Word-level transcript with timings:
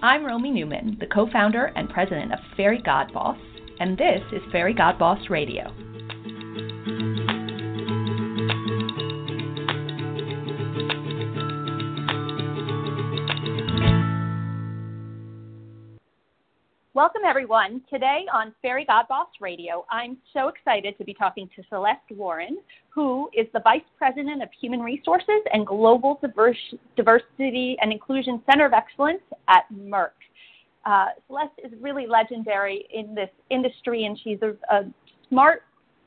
I'm 0.00 0.24
Romy 0.24 0.52
Newman, 0.52 0.96
the 1.00 1.08
co 1.08 1.28
founder 1.28 1.72
and 1.74 1.90
president 1.90 2.32
of 2.32 2.38
Fairygodboss, 2.56 3.36
and 3.80 3.98
this 3.98 4.22
is 4.32 4.40
Fairygodboss 4.52 5.28
Radio. 5.28 5.74
Welcome, 17.08 17.26
everyone. 17.26 17.80
Today 17.88 18.26
on 18.30 18.52
Fairygodboss 18.62 19.40
Radio, 19.40 19.86
I'm 19.90 20.18
so 20.34 20.48
excited 20.48 20.98
to 20.98 21.04
be 21.04 21.14
talking 21.14 21.48
to 21.56 21.62
Celeste 21.70 22.10
Warren, 22.10 22.58
who 22.90 23.30
is 23.32 23.46
the 23.54 23.60
Vice 23.60 23.80
President 23.96 24.42
of 24.42 24.50
Human 24.60 24.80
Resources 24.80 25.40
and 25.54 25.66
Global 25.66 26.20
Diversity 26.20 27.78
and 27.80 27.90
Inclusion 27.90 28.42
Center 28.44 28.66
of 28.66 28.74
Excellence 28.74 29.22
at 29.48 29.62
Merck. 29.74 30.10
Uh, 30.84 31.06
Celeste 31.28 31.58
is 31.64 31.72
really 31.80 32.06
legendary 32.06 32.86
in 32.92 33.14
this 33.14 33.30
industry, 33.48 34.04
and 34.04 34.20
she's 34.22 34.40
a, 34.42 34.50
a 34.70 34.82
smart, 35.30 35.62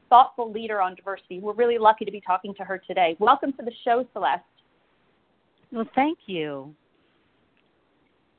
thoughtful 0.07 0.51
leader 0.51 0.83
on 0.83 0.93
diversity. 0.93 1.39
We're 1.39 1.53
really 1.53 1.79
lucky 1.79 2.05
to 2.05 2.11
be 2.11 2.21
talking 2.21 2.53
to 2.53 2.63
her 2.63 2.77
today. 2.77 3.15
Welcome 3.17 3.53
to 3.53 3.65
the 3.65 3.73
show, 3.83 4.05
Celeste. 4.13 4.43
Well, 5.71 5.89
thank 5.95 6.19
you. 6.27 6.75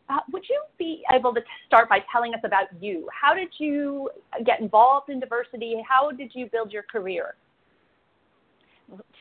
Uh, 0.09 0.19
would 0.33 0.43
you 0.49 0.63
be 0.79 1.03
able 1.15 1.33
to 1.35 1.41
start 1.67 1.89
by 1.89 1.99
telling 2.11 2.35
us 2.35 2.41
about 2.45 2.67
you? 2.81 3.09
How 3.19 3.35
did 3.35 3.49
you 3.59 4.11
get 4.45 4.61
involved 4.61 5.09
in 5.11 5.21
diversity? 5.21 5.77
How 5.89 6.11
did 6.11 6.33
you 6.35 6.49
build 6.51 6.73
your 6.73 6.83
career? 6.83 7.35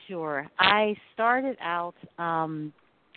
Sure. 0.08 0.48
I 0.60 0.96
started 1.14 1.58
out 1.62 1.96
um, 2.18 2.74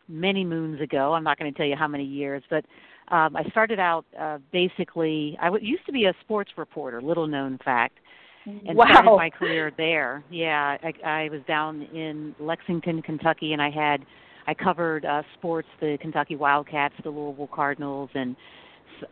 many 0.08 0.44
moons 0.44 0.80
ago. 0.80 1.12
I'm 1.14 1.24
not 1.24 1.38
going 1.38 1.52
to 1.52 1.56
tell 1.56 1.66
you 1.66 1.76
how 1.76 1.88
many 1.88 2.04
years, 2.04 2.42
but 2.50 2.64
um, 3.08 3.36
I 3.36 3.44
started 3.50 3.78
out 3.80 4.04
uh, 4.18 4.38
basically. 4.52 5.36
I 5.40 5.46
w- 5.46 5.66
used 5.66 5.84
to 5.86 5.92
be 5.92 6.04
a 6.04 6.14
sports 6.20 6.52
reporter, 6.56 7.02
little 7.02 7.26
known 7.26 7.58
fact, 7.64 7.98
and 8.46 8.76
wow. 8.76 8.84
started 8.86 9.16
my 9.16 9.30
career 9.30 9.72
there. 9.76 10.22
Yeah, 10.30 10.76
I, 10.82 10.92
I 11.04 11.28
was 11.30 11.40
down 11.48 11.82
in 11.82 12.34
Lexington, 12.38 13.02
Kentucky, 13.02 13.52
and 13.52 13.60
I 13.60 13.70
had 13.70 14.04
I 14.46 14.54
covered 14.54 15.04
uh, 15.04 15.22
sports, 15.38 15.68
the 15.80 15.98
Kentucky 16.00 16.36
Wildcats, 16.36 16.94
the 17.02 17.10
Louisville 17.10 17.48
Cardinals, 17.52 18.10
and 18.14 18.36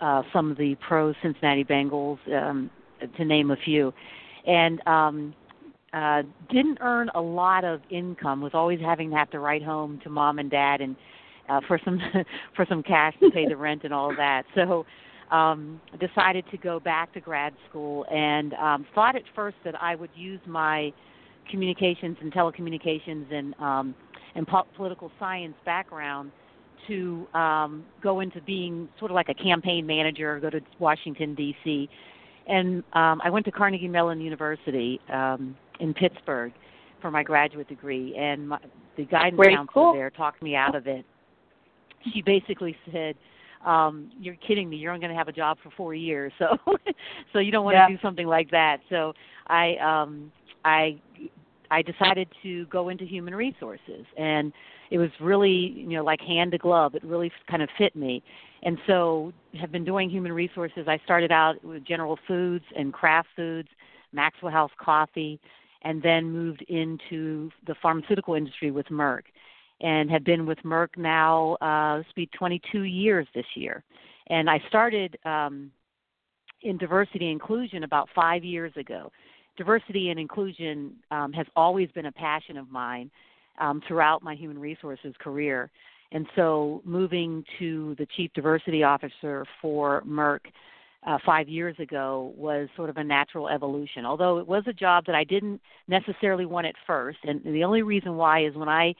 uh, 0.01 0.23
some 0.33 0.51
of 0.51 0.59
the 0.59 0.77
pro 0.87 1.13
Cincinnati 1.23 1.65
Bengals, 1.65 2.19
um, 2.33 2.71
to 3.17 3.25
name 3.25 3.51
a 3.51 3.57
few. 3.57 3.93
And 4.47 4.87
um, 4.87 5.35
uh, 5.93 6.23
didn't 6.51 6.79
earn 6.81 7.11
a 7.15 7.21
lot 7.21 7.65
of 7.65 7.81
income. 7.91 8.41
Was 8.41 8.53
always 8.55 8.81
having 8.81 9.11
to 9.11 9.17
have 9.17 9.31
to 9.31 9.39
write 9.39 9.63
home 9.63 10.01
to 10.05 10.11
mom 10.11 10.39
and 10.39 10.51
dad 10.51 10.81
and 10.81 10.97
uh, 11.49 11.61
for 11.67 11.79
some 11.85 12.01
for 12.57 12.67
some 12.69 12.83
cash 12.83 13.15
to 13.21 13.31
pay 13.31 13.47
the 13.47 13.57
rent 13.57 13.83
and 13.85 13.93
all 13.93 14.11
of 14.11 14.17
that. 14.17 14.45
So 14.55 14.87
um, 15.31 15.81
decided 15.99 16.45
to 16.51 16.57
go 16.57 16.81
back 16.81 17.13
to 17.15 17.21
grad 17.21 17.55
school 17.69 18.05
and 18.11 18.55
um, 18.55 18.87
thought 18.95 19.17
at 19.17 19.23
first 19.35 19.57
that 19.65 19.81
I 19.81 19.95
would 19.95 20.11
use 20.15 20.41
my 20.47 20.93
communications 21.51 22.17
and 22.21 22.33
telecommunications 22.33 23.33
and 23.33 23.55
um, 23.59 23.95
and 24.35 24.47
po- 24.47 24.67
political 24.77 25.11
science 25.19 25.55
background 25.65 26.33
to 26.89 27.27
um, 27.35 27.85
go 28.03 28.21
into 28.21 28.41
being 28.43 28.89
sort 28.99 29.11
of 29.11 29.15
like 29.15 29.29
a 29.29 29.35
campaign 29.35 29.87
manager, 29.87 30.39
go 30.41 30.51
to 30.51 30.61
Washington 30.79 31.35
D.C. 31.35 31.89
And 32.49 32.83
um, 32.93 33.21
I 33.25 33.31
went 33.31 33.45
to 33.47 33.53
Carnegie 33.53 33.89
Mellon 33.89 34.21
University 34.21 35.01
um, 35.13 35.57
in 35.81 35.95
Pittsburgh 35.95 36.53
for 37.01 37.11
my 37.11 37.23
graduate 37.23 37.69
degree, 37.69 38.17
and 38.17 38.49
my, 38.49 38.59
the 38.97 39.05
guidance 39.05 39.37
Very 39.41 39.55
counselor 39.55 39.73
cool. 39.73 39.93
there 39.93 40.11
talked 40.11 40.43
me 40.43 40.57
out 40.57 40.75
of 40.75 40.87
it. 40.87 41.05
She 42.13 42.21
basically 42.23 42.77
said, 42.93 43.15
um, 43.65 44.11
"You're 44.21 44.37
kidding 44.37 44.69
me. 44.69 44.77
You're 44.77 44.93
only 44.93 45.01
going 45.01 45.13
to 45.13 45.19
have 45.19 45.29
a 45.29 45.33
job 45.33 45.59
for 45.63 45.71
four 45.77 45.95
years, 45.95 46.33
so 46.39 46.57
so 47.33 47.39
you 47.39 47.53
don't 47.53 47.65
want 47.65 47.77
Yeah. 47.77 47.87
to 47.87 47.95
do 47.95 48.01
something 48.03 48.27
like 48.27 48.51
that." 48.51 48.79
So 48.91 49.13
I 49.47 49.77
um, 49.77 50.33
I 50.65 51.01
I 51.73 51.81
decided 51.81 52.29
to 52.43 52.67
go 52.67 52.91
into 52.91 53.07
human 53.07 53.35
resources, 53.35 54.05
and 54.19 54.53
it 54.91 54.99
was 54.99 55.09
really 55.21 55.73
you 55.75 55.97
know 55.97 56.05
like 56.05 56.21
hand 56.21 56.53
to 56.53 56.59
glove. 56.59 56.95
It 56.95 57.03
really 57.03 57.33
kind 57.51 57.63
of 57.63 57.71
fit 57.79 57.97
me, 57.97 58.23
and 58.63 58.77
so 58.87 59.33
have 59.59 59.73
been 59.73 59.85
doing 59.85 60.11
human 60.11 60.33
resources. 60.33 60.87
I 60.87 61.01
started 61.05 61.33
out 61.33 61.65
with 61.65 61.83
General 61.85 62.19
Foods 62.29 62.65
and 62.77 62.93
Kraft 62.93 63.29
Foods, 63.35 63.69
Maxwell 64.13 64.53
House 64.53 64.71
Coffee, 64.79 65.41
and 65.81 66.03
then 66.03 66.31
moved 66.31 66.61
into 66.69 67.51
the 67.67 67.75
pharmaceutical 67.81 68.35
industry 68.35 68.71
with 68.71 68.87
Merck, 68.89 69.23
and 69.81 70.11
have 70.11 70.25
been 70.25 70.45
with 70.45 70.59
Merck 70.67 70.99
now. 70.99 71.55
Uh, 71.63 71.99
this 71.99 72.07
be 72.15 72.27
22 72.39 72.83
years 72.83 73.27
this 73.35 73.47
year, 73.55 73.83
and 74.27 74.51
I 74.51 74.63
started. 74.69 75.19
Um, 75.25 75.73
in 76.65 76.79
diversity 76.79 77.29
inclusion 77.29 77.83
about 77.83 78.09
five 78.15 78.45
years 78.45 78.73
ago 78.77 79.11
diversity 79.57 80.11
and 80.11 80.19
inclusion 80.19 80.95
um, 81.11 81.33
has 81.33 81.47
always 81.57 81.89
been 81.91 82.07
a 82.07 82.13
passion 82.13 82.57
of 82.57 82.71
mine 82.71 83.11
um, 83.61 83.83
throughout 83.87 84.23
my 84.23 84.35
human 84.35 84.59
resources 84.59 85.15
career. 85.21 85.71
And 86.13 86.27
so, 86.37 86.83
moving 86.85 87.43
to 87.59 87.95
the 87.99 88.07
chief 88.17 88.31
diversity 88.35 88.83
officer 88.83 89.47
for 89.63 90.03
Merck 90.07 90.41
uh, 91.07 91.19
five 91.25 91.49
years 91.49 91.75
ago 91.79 92.33
was 92.37 92.69
sort 92.77 92.91
of 92.91 92.99
a 92.99 93.05
natural 93.05 93.49
evolution. 93.49 94.05
Although 94.05 94.39
it 94.39 94.47
was 94.47 94.63
a 94.67 94.73
job 94.73 95.05
that 95.07 95.15
I 95.15 95.25
didn't 95.25 95.61
necessarily 95.89 96.47
want 96.47 96.67
at 96.67 96.75
first, 96.87 97.19
and 97.25 97.43
the 97.45 97.65
only 97.65 97.83
reason 97.83 98.17
why 98.17 98.45
is 98.45 98.55
when 98.55 98.69
I 98.69 98.95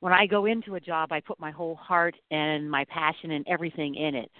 when 0.00 0.12
I 0.12 0.26
go 0.26 0.46
into 0.46 0.74
a 0.74 0.80
job, 0.80 1.12
I 1.12 1.20
put 1.20 1.38
my 1.38 1.50
whole 1.50 1.76
heart 1.76 2.16
and 2.30 2.70
my 2.70 2.84
passion 2.86 3.32
and 3.32 3.46
everything 3.46 3.94
in 3.94 4.14
it. 4.14 4.30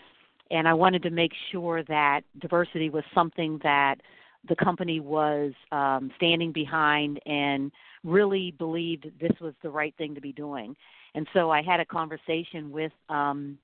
And 0.51 0.67
I 0.67 0.73
wanted 0.73 1.03
to 1.03 1.11
make 1.11 1.33
sure 1.53 1.85
that 1.85 2.23
diversity 2.41 2.91
was 2.91 3.05
something 3.15 3.61
that 3.63 3.97
the 4.49 4.57
company 4.57 5.01
was 5.01 5.53
um, 5.73 6.11
standing 6.17 6.53
behind 6.53 7.21
and 7.27 7.71
really 8.05 8.53
believed 8.53 9.11
this 9.21 9.33
was 9.41 9.55
the 9.63 9.71
right 9.71 9.95
thing 9.99 10.15
to 10.15 10.21
be 10.21 10.33
doing. 10.33 10.75
And 11.15 11.27
so 11.35 11.51
I 11.51 11.63
had 11.63 11.81
a 11.81 11.85
conversation 11.85 12.71
with 12.71 12.93
um, 13.09 13.59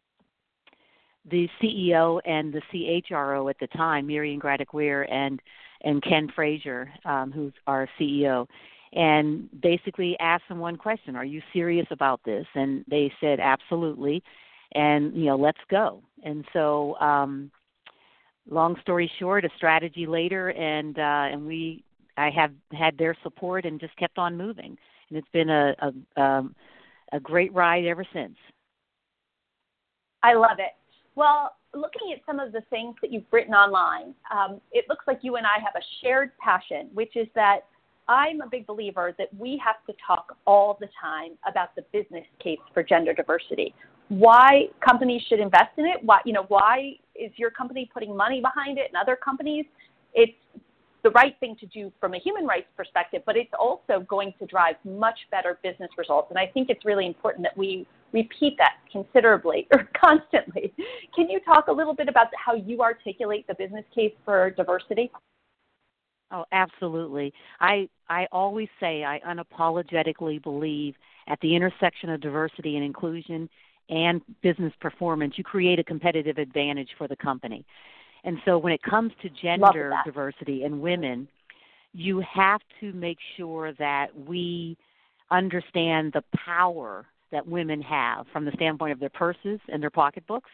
the 1.30 1.48
CEO 1.60 2.20
and 2.24 2.52
the 2.52 2.62
CHRO 2.72 3.48
at 3.50 3.58
the 3.58 3.66
time, 3.68 4.06
Miriam 4.06 4.40
Graddick 4.40 4.72
Weir 4.72 5.02
and 5.12 5.40
and 5.82 6.02
Ken 6.02 6.28
Frazier, 6.34 6.90
um, 7.04 7.30
who's 7.30 7.52
our 7.66 7.86
CEO, 8.00 8.46
and 8.94 9.48
basically 9.60 10.16
asked 10.20 10.48
them 10.48 10.58
one 10.58 10.76
question: 10.76 11.16
Are 11.16 11.24
you 11.24 11.42
serious 11.52 11.86
about 11.90 12.20
this? 12.24 12.46
And 12.54 12.84
they 12.88 13.12
said, 13.20 13.40
absolutely. 13.40 14.22
And 14.72 15.14
you 15.14 15.26
know, 15.26 15.36
let's 15.36 15.60
go. 15.70 16.02
And 16.24 16.44
so 16.52 16.98
um, 16.98 17.50
long 18.48 18.76
story 18.80 19.10
short, 19.18 19.44
a 19.44 19.48
strategy 19.56 20.06
later, 20.06 20.50
and 20.50 20.98
uh, 20.98 21.32
and 21.32 21.46
we 21.46 21.84
I 22.16 22.30
have 22.30 22.52
had 22.72 22.96
their 22.98 23.16
support 23.22 23.64
and 23.64 23.80
just 23.80 23.96
kept 23.96 24.18
on 24.18 24.36
moving, 24.36 24.76
and 25.08 25.18
it's 25.18 25.28
been 25.32 25.50
a 25.50 25.74
a, 26.16 26.20
um, 26.20 26.54
a 27.12 27.20
great 27.20 27.52
ride 27.54 27.84
ever 27.86 28.04
since. 28.12 28.36
I 30.22 30.34
love 30.34 30.58
it. 30.58 30.72
Well, 31.14 31.54
looking 31.74 32.12
at 32.12 32.20
some 32.26 32.40
of 32.40 32.52
the 32.52 32.62
things 32.70 32.96
that 33.02 33.12
you've 33.12 33.24
written 33.30 33.54
online, 33.54 34.14
um, 34.34 34.60
it 34.72 34.86
looks 34.88 35.06
like 35.06 35.20
you 35.22 35.36
and 35.36 35.46
I 35.46 35.62
have 35.62 35.74
a 35.76 35.84
shared 36.02 36.30
passion, 36.38 36.88
which 36.94 37.16
is 37.16 37.28
that 37.34 37.60
I'm 38.08 38.40
a 38.40 38.46
big 38.46 38.66
believer 38.66 39.14
that 39.18 39.28
we 39.36 39.60
have 39.64 39.76
to 39.86 39.94
talk 40.06 40.36
all 40.46 40.76
the 40.80 40.88
time 41.00 41.32
about 41.46 41.74
the 41.74 41.82
business 41.92 42.24
case 42.42 42.58
for 42.72 42.82
gender 42.82 43.12
diversity. 43.12 43.74
Why 44.08 44.66
companies 44.84 45.22
should 45.28 45.40
invest 45.40 45.70
in 45.78 45.86
it? 45.86 45.98
Why 46.02 46.20
you 46.24 46.32
know 46.32 46.44
why 46.48 46.94
is 47.18 47.32
your 47.36 47.50
company 47.50 47.88
putting 47.92 48.16
money 48.16 48.40
behind 48.40 48.78
it 48.78 48.86
and 48.88 48.96
other 48.96 49.16
companies? 49.16 49.64
It's 50.14 50.32
the 51.02 51.10
right 51.10 51.36
thing 51.38 51.56
to 51.60 51.66
do 51.66 51.92
from 52.00 52.14
a 52.14 52.18
human 52.18 52.46
rights 52.46 52.66
perspective, 52.76 53.22
but 53.26 53.36
it's 53.36 53.52
also 53.58 54.04
going 54.08 54.34
to 54.40 54.46
drive 54.46 54.74
much 54.84 55.18
better 55.30 55.58
business 55.62 55.90
results. 55.96 56.28
And 56.30 56.38
I 56.38 56.46
think 56.46 56.68
it's 56.68 56.84
really 56.84 57.06
important 57.06 57.44
that 57.44 57.56
we 57.56 57.86
repeat 58.12 58.56
that 58.58 58.78
considerably 58.90 59.68
or 59.72 59.88
constantly. 59.98 60.72
Can 61.14 61.28
you 61.30 61.38
talk 61.40 61.68
a 61.68 61.72
little 61.72 61.94
bit 61.94 62.08
about 62.08 62.26
how 62.36 62.54
you 62.54 62.82
articulate 62.82 63.46
the 63.46 63.54
business 63.54 63.84
case 63.94 64.12
for 64.24 64.50
diversity? 64.50 65.12
Oh, 66.32 66.44
absolutely. 66.50 67.32
I 67.60 67.88
I 68.08 68.26
always 68.32 68.68
say 68.80 69.04
I 69.04 69.20
unapologetically 69.20 70.42
believe 70.42 70.96
at 71.28 71.38
the 71.40 71.54
intersection 71.54 72.10
of 72.10 72.20
diversity 72.20 72.74
and 72.74 72.84
inclusion 72.84 73.48
and 73.88 74.20
business 74.42 74.72
performance, 74.80 75.34
you 75.36 75.44
create 75.44 75.78
a 75.78 75.84
competitive 75.84 76.38
advantage 76.38 76.88
for 76.98 77.08
the 77.08 77.16
company. 77.16 77.64
And 78.24 78.38
so 78.44 78.58
when 78.58 78.72
it 78.72 78.82
comes 78.82 79.12
to 79.22 79.28
gender 79.30 79.94
diversity 80.04 80.64
and 80.64 80.80
women, 80.80 81.28
you 81.92 82.22
have 82.32 82.60
to 82.80 82.92
make 82.92 83.18
sure 83.36 83.72
that 83.74 84.08
we 84.26 84.76
understand 85.30 86.12
the 86.12 86.22
power 86.44 87.06
that 87.32 87.46
women 87.46 87.80
have 87.82 88.26
from 88.32 88.44
the 88.44 88.52
standpoint 88.52 88.92
of 88.92 89.00
their 89.00 89.10
purses 89.10 89.60
and 89.68 89.82
their 89.82 89.90
pocketbooks, 89.90 90.50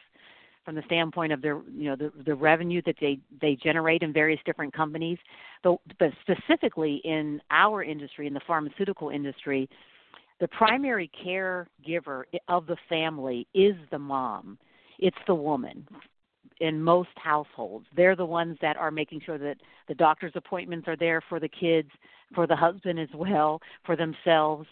from 0.64 0.74
the 0.74 0.82
standpoint 0.86 1.32
of 1.32 1.42
their 1.42 1.60
you 1.74 1.84
know 1.84 1.96
the, 1.96 2.12
the 2.24 2.34
revenue 2.34 2.80
that 2.86 2.94
they 3.00 3.18
they 3.40 3.56
generate 3.62 4.02
in 4.02 4.12
various 4.12 4.40
different 4.46 4.72
companies, 4.72 5.18
but 5.62 5.78
but 5.98 6.10
specifically 6.20 7.00
in 7.04 7.40
our 7.50 7.82
industry, 7.82 8.26
in 8.26 8.34
the 8.34 8.40
pharmaceutical 8.46 9.08
industry, 9.08 9.68
the 10.42 10.48
primary 10.48 11.08
caregiver 11.24 12.24
of 12.48 12.66
the 12.66 12.76
family 12.88 13.46
is 13.54 13.76
the 13.90 13.98
mom 13.98 14.58
it's 14.98 15.16
the 15.26 15.34
woman 15.34 15.86
in 16.60 16.80
most 16.80 17.10
households. 17.16 17.86
They're 17.96 18.14
the 18.14 18.24
ones 18.24 18.56
that 18.62 18.76
are 18.76 18.92
making 18.92 19.22
sure 19.26 19.36
that 19.36 19.56
the 19.88 19.94
doctor's 19.94 20.32
appointments 20.36 20.86
are 20.86 20.96
there 20.96 21.20
for 21.28 21.40
the 21.40 21.48
kids, 21.48 21.90
for 22.34 22.46
the 22.46 22.54
husband 22.54 23.00
as 23.00 23.08
well, 23.14 23.60
for 23.84 23.96
themselves. 23.96 24.68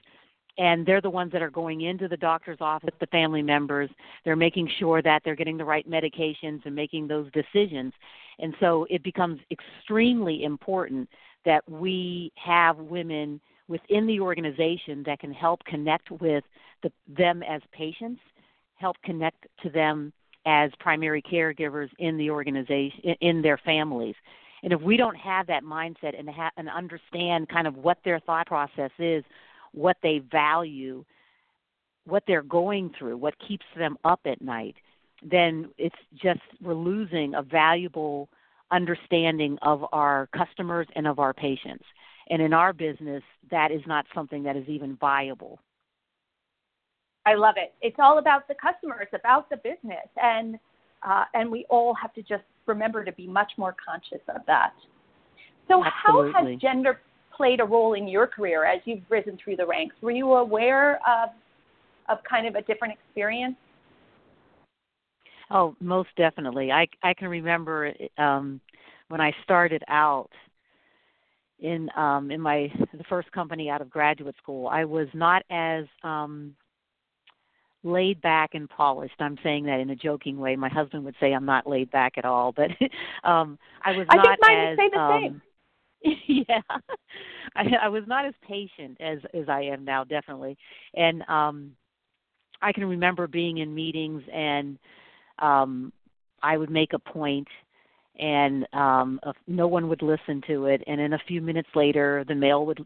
And 0.56 0.86
they're 0.86 1.00
the 1.00 1.10
ones 1.10 1.32
that 1.32 1.42
are 1.42 1.50
going 1.50 1.80
into 1.80 2.06
the 2.06 2.16
doctor's 2.16 2.60
office, 2.60 2.94
the 3.00 3.06
family 3.06 3.42
members. 3.42 3.90
They're 4.24 4.36
making 4.36 4.70
sure 4.78 5.02
that 5.02 5.22
they're 5.24 5.34
getting 5.34 5.56
the 5.56 5.64
right 5.64 5.88
medications 5.88 6.64
and 6.64 6.76
making 6.76 7.08
those 7.08 7.28
decisions. 7.32 7.92
And 8.38 8.54
so 8.60 8.86
it 8.88 9.02
becomes 9.02 9.40
extremely 9.50 10.44
important 10.44 11.08
that 11.44 11.68
we 11.68 12.32
have 12.36 12.76
women 12.76 13.40
within 13.70 14.04
the 14.04 14.18
organization 14.18 15.04
that 15.06 15.20
can 15.20 15.32
help 15.32 15.62
connect 15.64 16.10
with 16.10 16.42
the, 16.82 16.90
them 17.06 17.42
as 17.44 17.62
patients, 17.72 18.20
help 18.74 18.96
connect 19.04 19.46
to 19.62 19.70
them 19.70 20.12
as 20.44 20.72
primary 20.80 21.22
caregivers 21.22 21.88
in 21.98 22.16
the 22.16 22.28
organization 22.28 23.14
in 23.20 23.40
their 23.40 23.58
families. 23.58 24.16
And 24.64 24.72
if 24.72 24.80
we 24.80 24.96
don't 24.96 25.16
have 25.16 25.46
that 25.46 25.62
mindset 25.62 26.18
and 26.18 26.28
ha- 26.28 26.50
and 26.56 26.68
understand 26.68 27.48
kind 27.48 27.68
of 27.68 27.76
what 27.76 27.98
their 28.04 28.18
thought 28.18 28.48
process 28.48 28.90
is 28.98 29.24
what 29.72 29.96
they 30.02 30.18
value 30.18 31.04
what 32.06 32.24
they're 32.26 32.42
going 32.42 32.92
through 32.98 33.16
what 33.16 33.34
keeps 33.46 33.64
them 33.76 33.96
up 34.04 34.18
at 34.24 34.42
night 34.42 34.74
then 35.22 35.68
it's 35.78 35.94
just 36.20 36.40
we're 36.60 36.74
losing 36.74 37.34
a 37.34 37.42
valuable 37.42 38.28
understanding 38.72 39.56
of 39.62 39.84
our 39.92 40.28
customers 40.36 40.88
and 40.96 41.06
of 41.06 41.20
our 41.20 41.32
patients 41.32 41.84
and 42.30 42.40
in 42.40 42.52
our 42.52 42.72
business 42.72 43.22
that 43.50 43.70
is 43.70 43.82
not 43.86 44.06
something 44.14 44.42
that 44.42 44.56
is 44.56 44.66
even 44.68 44.96
viable 44.96 45.60
I 47.26 47.34
love 47.34 47.54
it. 47.58 47.74
It's 47.82 47.96
all 47.98 48.18
about 48.18 48.48
the 48.48 48.54
customer. 48.54 49.00
It's 49.02 49.12
about 49.14 49.50
the 49.50 49.56
business, 49.58 50.08
and 50.16 50.58
uh, 51.02 51.24
and 51.34 51.50
we 51.50 51.64
all 51.68 51.94
have 51.94 52.12
to 52.14 52.22
just 52.22 52.44
remember 52.66 53.04
to 53.04 53.12
be 53.12 53.26
much 53.26 53.52
more 53.56 53.74
conscious 53.84 54.24
of 54.28 54.42
that. 54.46 54.72
So, 55.68 55.82
Absolutely. 55.84 56.32
how 56.32 56.50
has 56.50 56.60
gender 56.60 57.00
played 57.36 57.60
a 57.60 57.64
role 57.64 57.94
in 57.94 58.08
your 58.08 58.26
career 58.26 58.64
as 58.64 58.80
you've 58.84 59.02
risen 59.08 59.38
through 59.42 59.56
the 59.56 59.66
ranks? 59.66 59.94
Were 60.02 60.10
you 60.10 60.32
aware 60.32 60.96
of 61.06 61.30
of 62.08 62.18
kind 62.28 62.46
of 62.46 62.54
a 62.54 62.62
different 62.62 62.94
experience? 62.94 63.56
Oh, 65.50 65.76
most 65.80 66.08
definitely. 66.16 66.72
I 66.72 66.88
I 67.02 67.14
can 67.14 67.28
remember 67.28 67.92
um, 68.18 68.60
when 69.08 69.20
I 69.20 69.32
started 69.44 69.82
out 69.88 70.30
in 71.60 71.88
um, 71.96 72.30
in 72.30 72.40
my 72.40 72.72
the 72.92 73.04
first 73.04 73.30
company 73.32 73.70
out 73.70 73.80
of 73.80 73.90
graduate 73.90 74.36
school. 74.42 74.68
I 74.68 74.84
was 74.84 75.08
not 75.14 75.42
as 75.50 75.84
um, 76.02 76.54
laid 77.82 78.20
back 78.20 78.50
and 78.54 78.68
polished. 78.68 79.14
I'm 79.20 79.38
saying 79.42 79.64
that 79.64 79.80
in 79.80 79.90
a 79.90 79.96
joking 79.96 80.38
way. 80.38 80.56
My 80.56 80.68
husband 80.68 81.04
would 81.04 81.16
say 81.20 81.32
I'm 81.32 81.46
not 81.46 81.66
laid 81.66 81.90
back 81.90 82.14
at 82.16 82.24
all, 82.24 82.52
but 82.52 82.70
um 83.28 83.58
I 83.84 83.92
was 83.92 84.06
I 84.10 84.16
not 84.16 84.26
think 84.26 84.38
mine 84.42 84.58
as 84.58 84.78
would 84.78 84.84
say 84.84 84.90
the 84.90 85.00
um, 85.00 85.22
same. 85.22 85.42
yeah 86.26 86.60
I, 87.56 87.64
I 87.82 87.88
was 87.88 88.04
not 88.06 88.24
as 88.24 88.34
patient 88.46 88.96
as 89.00 89.18
as 89.34 89.48
i 89.48 89.60
am 89.62 89.84
now 89.84 90.04
definitely 90.04 90.56
and 90.94 91.22
um 91.28 91.72
i 92.62 92.72
can 92.72 92.86
remember 92.86 93.26
being 93.26 93.58
in 93.58 93.74
meetings 93.74 94.22
and 94.32 94.78
um 95.40 95.92
i 96.42 96.56
would 96.56 96.70
make 96.70 96.92
a 96.94 96.98
point 96.98 97.48
and 98.18 98.66
um 98.74 99.20
no 99.46 99.66
one 99.66 99.88
would 99.88 100.02
listen 100.02 100.42
to 100.46 100.66
it 100.66 100.82
and 100.86 101.00
then 101.00 101.12
a 101.12 101.18
few 101.28 101.40
minutes 101.40 101.68
later 101.74 102.24
the 102.28 102.34
male 102.34 102.66
would 102.66 102.84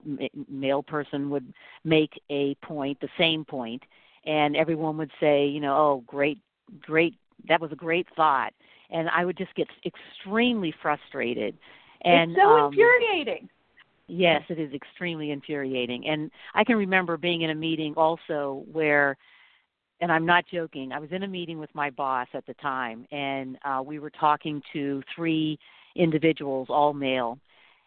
male 0.48 0.82
person 0.82 1.30
would 1.30 1.52
make 1.82 2.20
a 2.30 2.54
point 2.56 3.00
the 3.00 3.08
same 3.18 3.44
point 3.44 3.82
and 4.26 4.56
everyone 4.56 4.96
would 4.96 5.10
say, 5.20 5.46
you 5.46 5.60
know, 5.60 5.76
oh, 5.76 6.04
great, 6.06 6.38
great, 6.80 7.14
that 7.48 7.60
was 7.60 7.72
a 7.72 7.76
great 7.76 8.06
thought, 8.16 8.52
and 8.90 9.08
I 9.10 9.24
would 9.24 9.36
just 9.36 9.54
get 9.54 9.68
extremely 9.84 10.74
frustrated. 10.82 11.56
And 12.02 12.32
it's 12.32 12.40
so 12.40 12.48
um, 12.48 12.72
infuriating. 12.72 13.48
Yes, 14.06 14.42
it 14.50 14.58
is 14.58 14.72
extremely 14.74 15.30
infuriating. 15.30 16.06
And 16.06 16.30
I 16.54 16.64
can 16.64 16.76
remember 16.76 17.16
being 17.16 17.42
in 17.42 17.50
a 17.50 17.54
meeting 17.54 17.94
also 17.96 18.64
where, 18.70 19.16
and 20.00 20.10
I'm 20.10 20.26
not 20.26 20.44
joking, 20.52 20.92
I 20.92 20.98
was 20.98 21.10
in 21.12 21.22
a 21.22 21.28
meeting 21.28 21.58
with 21.58 21.70
my 21.74 21.90
boss 21.90 22.28
at 22.34 22.46
the 22.46 22.54
time, 22.54 23.06
and 23.10 23.56
uh, 23.64 23.82
we 23.84 23.98
were 23.98 24.10
talking 24.10 24.60
to 24.72 25.02
three 25.14 25.58
individuals, 25.96 26.68
all 26.70 26.92
male. 26.92 27.38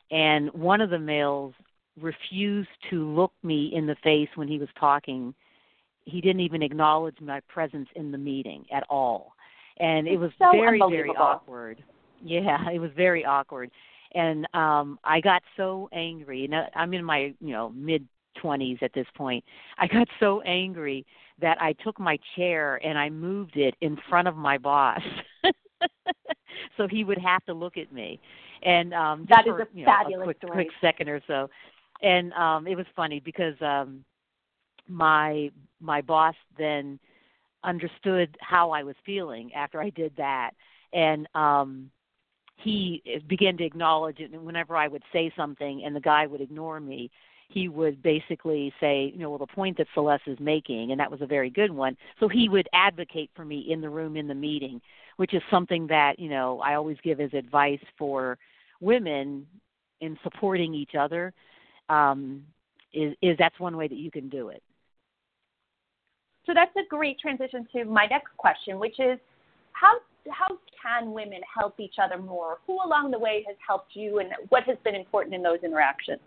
And 0.10 0.52
one 0.54 0.82
of 0.82 0.90
the 0.90 1.00
males 1.00 1.54
refused 2.00 2.70
to 2.90 3.08
look 3.08 3.34
me 3.44 3.72
in 3.74 3.86
the 3.86 3.96
face 4.04 4.30
when 4.36 4.48
he 4.48 4.58
was 4.58 4.70
talking. 4.80 5.34
He 6.06 6.22
didn't 6.22 6.42
even 6.42 6.64
acknowledge 6.64 7.20
my 7.20 7.42
presence 7.50 7.90
in 7.96 8.12
the 8.12 8.18
meeting 8.18 8.66
at 8.72 8.84
all 8.90 9.34
and 9.80 10.08
it 10.08 10.18
was 10.18 10.32
so 10.40 10.52
very 10.52 10.80
very 10.90 11.10
awkward. 11.10 11.84
Yeah 12.24 12.70
it 12.74 12.80
was 12.80 12.92
very 12.96 13.26
awkward 13.26 13.72
and 14.14 14.48
um 14.54 15.00
i 15.04 15.20
got 15.20 15.42
so 15.56 15.90
angry 15.92 16.46
and 16.46 16.56
i'm 16.76 16.94
in 16.94 17.04
my 17.04 17.34
you 17.40 17.52
know 17.52 17.70
mid 17.70 18.08
twenties 18.40 18.78
at 18.82 18.94
this 18.94 19.08
point. 19.16 19.44
I 19.78 19.88
got 19.88 20.08
so 20.20 20.42
angry 20.42 21.06
that 21.40 21.62
i 21.62 21.74
took 21.74 22.00
my 22.00 22.18
chair 22.36 22.80
and 22.84 22.98
i 22.98 23.10
moved 23.10 23.58
it 23.58 23.76
in 23.82 23.98
front 24.10 24.28
of 24.28 24.36
my 24.36 24.58
boss 24.58 25.02
so 26.78 26.88
he 26.88 27.04
would 27.04 27.18
have 27.18 27.44
to 27.46 27.54
look 27.54 27.78
at 27.78 27.92
me 27.92 28.20
and 28.64 28.94
um 28.94 29.26
that 29.30 29.46
for, 29.46 29.62
a 29.62 29.68
you 29.74 29.86
know, 29.86 29.92
fabulous 29.92 30.22
a 30.22 30.26
quick 30.26 30.38
story. 30.38 30.54
quick 30.54 30.68
second 30.82 31.10
or 31.10 31.22
so 31.28 31.50
and 32.02 32.34
um 32.34 32.68
it 32.68 32.76
was 32.76 32.86
funny 32.96 33.20
because 33.20 33.56
um 33.62 34.04
my 34.88 35.50
my 35.80 36.02
boss 36.02 36.36
then 36.58 37.00
understood 37.64 38.36
how 38.40 38.72
I 38.72 38.84
was 38.84 38.96
feeling 39.06 39.54
after 39.54 39.82
I 39.82 39.90
did 39.90 40.14
that, 40.18 40.52
and 40.94 41.28
um, 41.36 41.92
he 42.56 43.04
began 43.28 43.58
to 43.58 43.66
acknowledge 43.66 44.20
it. 44.20 44.32
And 44.32 44.46
whenever 44.46 44.76
I 44.76 44.88
would 44.88 45.04
say 45.14 45.32
something 45.36 45.84
and 45.86 45.96
the 45.96 46.02
guy 46.02 46.26
would 46.26 46.42
ignore 46.42 46.80
me, 46.80 47.12
he 47.50 47.70
would 47.70 48.04
basically 48.04 48.74
say, 48.80 49.12
you 49.14 49.20
know, 49.20 49.30
well, 49.30 49.40
the 49.40 49.48
point 49.48 49.78
that 49.78 49.88
Celeste 49.94 50.28
is 50.28 50.40
making, 50.40 50.92
and 50.92 51.00
that 51.00 51.10
was 51.10 51.22
a 51.22 51.26
very 51.26 51.50
good 51.50 51.72
one. 51.72 51.96
So 52.20 52.28
he 52.28 52.50
would 52.50 52.68
advocate 52.74 53.30
for 53.36 53.46
me 53.46 53.68
in 53.70 53.80
the 53.80 53.90
room 53.90 54.18
in 54.18 54.28
the 54.28 54.36
meeting, 54.36 54.82
which 55.16 55.34
is 55.34 55.42
something 55.50 55.88
that 55.88 56.20
you 56.20 56.30
know 56.30 56.60
I 56.60 56.76
always 56.76 56.98
give 57.04 57.20
as 57.22 57.34
advice 57.34 57.80
for 57.98 58.38
women 58.82 59.48
in 60.02 60.18
supporting 60.24 60.74
each 60.74 60.96
other. 61.00 61.34
Um, 61.90 62.44
is 62.94 63.14
is 63.22 63.38
that's 63.38 63.60
one 63.60 63.78
way 63.78 63.88
that 63.88 63.98
you 63.98 64.12
can 64.12 64.28
do 64.28 64.50
it. 64.50 64.62
So 66.46 66.54
that's 66.54 66.76
a 66.76 66.88
great 66.90 67.20
transition 67.20 67.68
to 67.74 67.86
my 67.86 68.08
next 68.08 68.36
question, 68.38 68.80
which 68.80 69.00
is 69.00 69.20
how 69.72 70.00
how 70.30 70.58
can 70.82 71.14
women 71.14 71.40
help 71.58 71.80
each 71.80 71.96
other 72.02 72.22
more? 72.22 72.58
Who 72.68 72.74
along 72.84 73.12
the 73.12 73.20
way 73.20 73.46
has 73.48 73.56
helped 73.66 73.96
you, 73.96 74.20
and 74.20 74.30
what 74.50 74.64
has 74.64 74.78
been 74.84 74.96
important 74.96 75.34
in 75.34 75.42
those 75.42 75.60
interactions? 75.64 76.20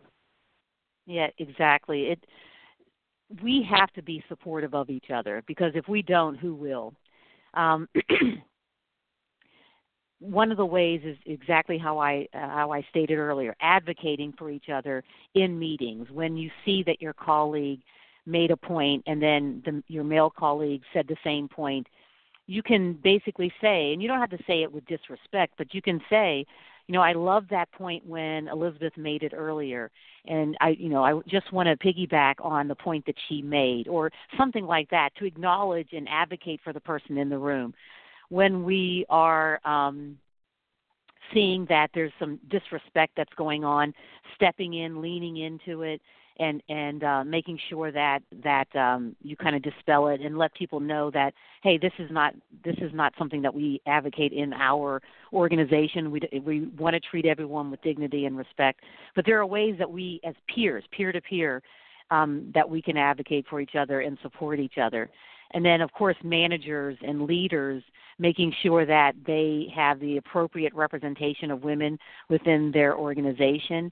Yeah, 1.11 1.27
exactly. 1.39 2.05
It 2.05 2.25
we 3.43 3.67
have 3.69 3.93
to 3.95 4.03
be 4.03 4.23
supportive 4.29 4.75
of 4.75 4.91
each 4.91 5.11
other 5.13 5.43
because 5.47 5.73
if 5.75 5.89
we 5.89 6.03
don't, 6.03 6.37
who 6.37 6.55
will? 6.55 6.95
Um, 7.55 7.89
one 10.21 10.51
of 10.53 10.57
the 10.57 10.67
ways 10.67 11.01
is 11.05 11.17
exactly 11.27 11.79
how 11.79 11.99
I 11.99 12.29
uh, 12.33 12.49
how 12.49 12.73
I 12.73 12.87
stated 12.91 13.19
earlier, 13.19 13.57
advocating 13.61 14.33
for 14.39 14.51
each 14.51 14.69
other 14.73 15.03
in 15.35 15.59
meetings. 15.59 16.09
When 16.13 16.37
you 16.37 16.49
see 16.65 16.85
that 16.85 17.03
your 17.03 17.15
colleague 17.15 17.81
made 18.25 18.53
a 18.53 18.57
point 18.57 19.03
and 19.07 19.21
then 19.21 19.63
the, 19.65 19.83
your 19.89 20.05
male 20.05 20.31
colleague 20.31 20.83
said 20.93 21.09
the 21.09 21.17
same 21.25 21.49
point, 21.49 21.89
you 22.47 22.63
can 22.63 22.93
basically 23.03 23.53
say, 23.61 23.93
and 23.93 24.01
you 24.01 24.07
don't 24.07 24.21
have 24.21 24.31
to 24.31 24.45
say 24.47 24.63
it 24.63 24.73
with 24.73 24.87
disrespect, 24.87 25.55
but 25.59 25.75
you 25.75 25.83
can 25.83 26.01
say, 26.09 26.47
you 26.91 26.95
know, 26.95 27.03
I 27.03 27.13
love 27.13 27.45
that 27.51 27.71
point 27.71 28.05
when 28.05 28.49
Elizabeth 28.49 28.97
made 28.97 29.23
it 29.23 29.33
earlier, 29.33 29.93
and 30.27 30.57
I, 30.61 30.71
you 30.71 30.89
know, 30.89 31.05
I 31.05 31.21
just 31.29 31.53
want 31.53 31.69
to 31.69 31.77
piggyback 31.77 32.45
on 32.45 32.67
the 32.67 32.75
point 32.75 33.07
that 33.07 33.15
she 33.29 33.43
made, 33.43 33.87
or 33.87 34.11
something 34.37 34.65
like 34.65 34.91
that, 34.91 35.11
to 35.21 35.25
acknowledge 35.25 35.91
and 35.93 36.09
advocate 36.11 36.59
for 36.65 36.73
the 36.73 36.81
person 36.81 37.17
in 37.17 37.29
the 37.29 37.39
room. 37.39 37.75
When 38.29 38.65
we 38.65 39.07
are 39.09 39.61
um, 39.65 40.19
seeing 41.33 41.65
that 41.69 41.91
there's 41.95 42.11
some 42.19 42.41
disrespect 42.51 43.13
that's 43.17 43.35
going 43.37 43.63
on, 43.63 43.95
stepping 44.35 44.75
in, 44.75 45.01
leaning 45.01 45.37
into 45.37 45.83
it, 45.83 46.01
and 46.41 46.63
and 46.69 47.05
uh, 47.05 47.23
making 47.23 47.59
sure 47.69 47.93
that 47.93 48.21
that 48.43 48.75
um, 48.75 49.15
you 49.23 49.37
kind 49.37 49.55
of 49.55 49.63
dispel 49.63 50.09
it 50.09 50.21
and 50.21 50.37
let 50.37 50.53
people 50.55 50.81
know 50.81 51.11
that 51.13 51.33
hey, 51.63 51.79
this 51.79 51.93
is 51.99 52.11
not 52.11 52.35
this 52.65 52.77
is 52.79 52.91
not 52.93 53.13
something 53.19 53.43
that 53.43 53.55
we 53.55 53.81
advocate 53.87 54.33
in 54.33 54.53
our 54.55 55.01
organization. 55.33 56.11
We 56.11 56.21
we 56.45 56.67
want 56.79 56.95
to 56.95 57.01
treat 57.01 57.27
everyone 57.27 57.71
with 57.71 57.83
dignity 57.83 58.27
and 58.27 58.37
respect, 58.37 58.81
but 59.15 59.25
there 59.27 59.39
are 59.39 59.47
ways 59.47 59.77
that 59.79 59.91
we, 59.91 60.21
as 60.25 60.35
peers, 60.53 60.83
peer 60.97 61.13
to 61.13 61.21
peer, 61.21 61.63
that 62.11 62.69
we 62.69 62.83
can 62.83 62.97
advocate 62.97 63.47
for 63.49 63.61
each 63.61 63.77
other 63.79 64.01
and 64.01 64.19
support 64.23 64.59
each 64.59 64.79
other. 64.83 65.11
And 65.53 65.65
then, 65.65 65.81
of 65.81 65.93
course, 65.93 66.17
managers 66.23 66.97
and 67.03 67.23
leaders 67.23 67.83
making 68.19 68.55
sure 68.63 68.85
that 68.87 69.15
they 69.27 69.67
have 69.75 69.99
the 69.99 70.19
appropriate 70.19 70.75
representation 70.75 71.51
of 71.51 71.65
women 71.65 71.99
within 72.29 72.71
their 72.73 72.97
organization 72.97 73.91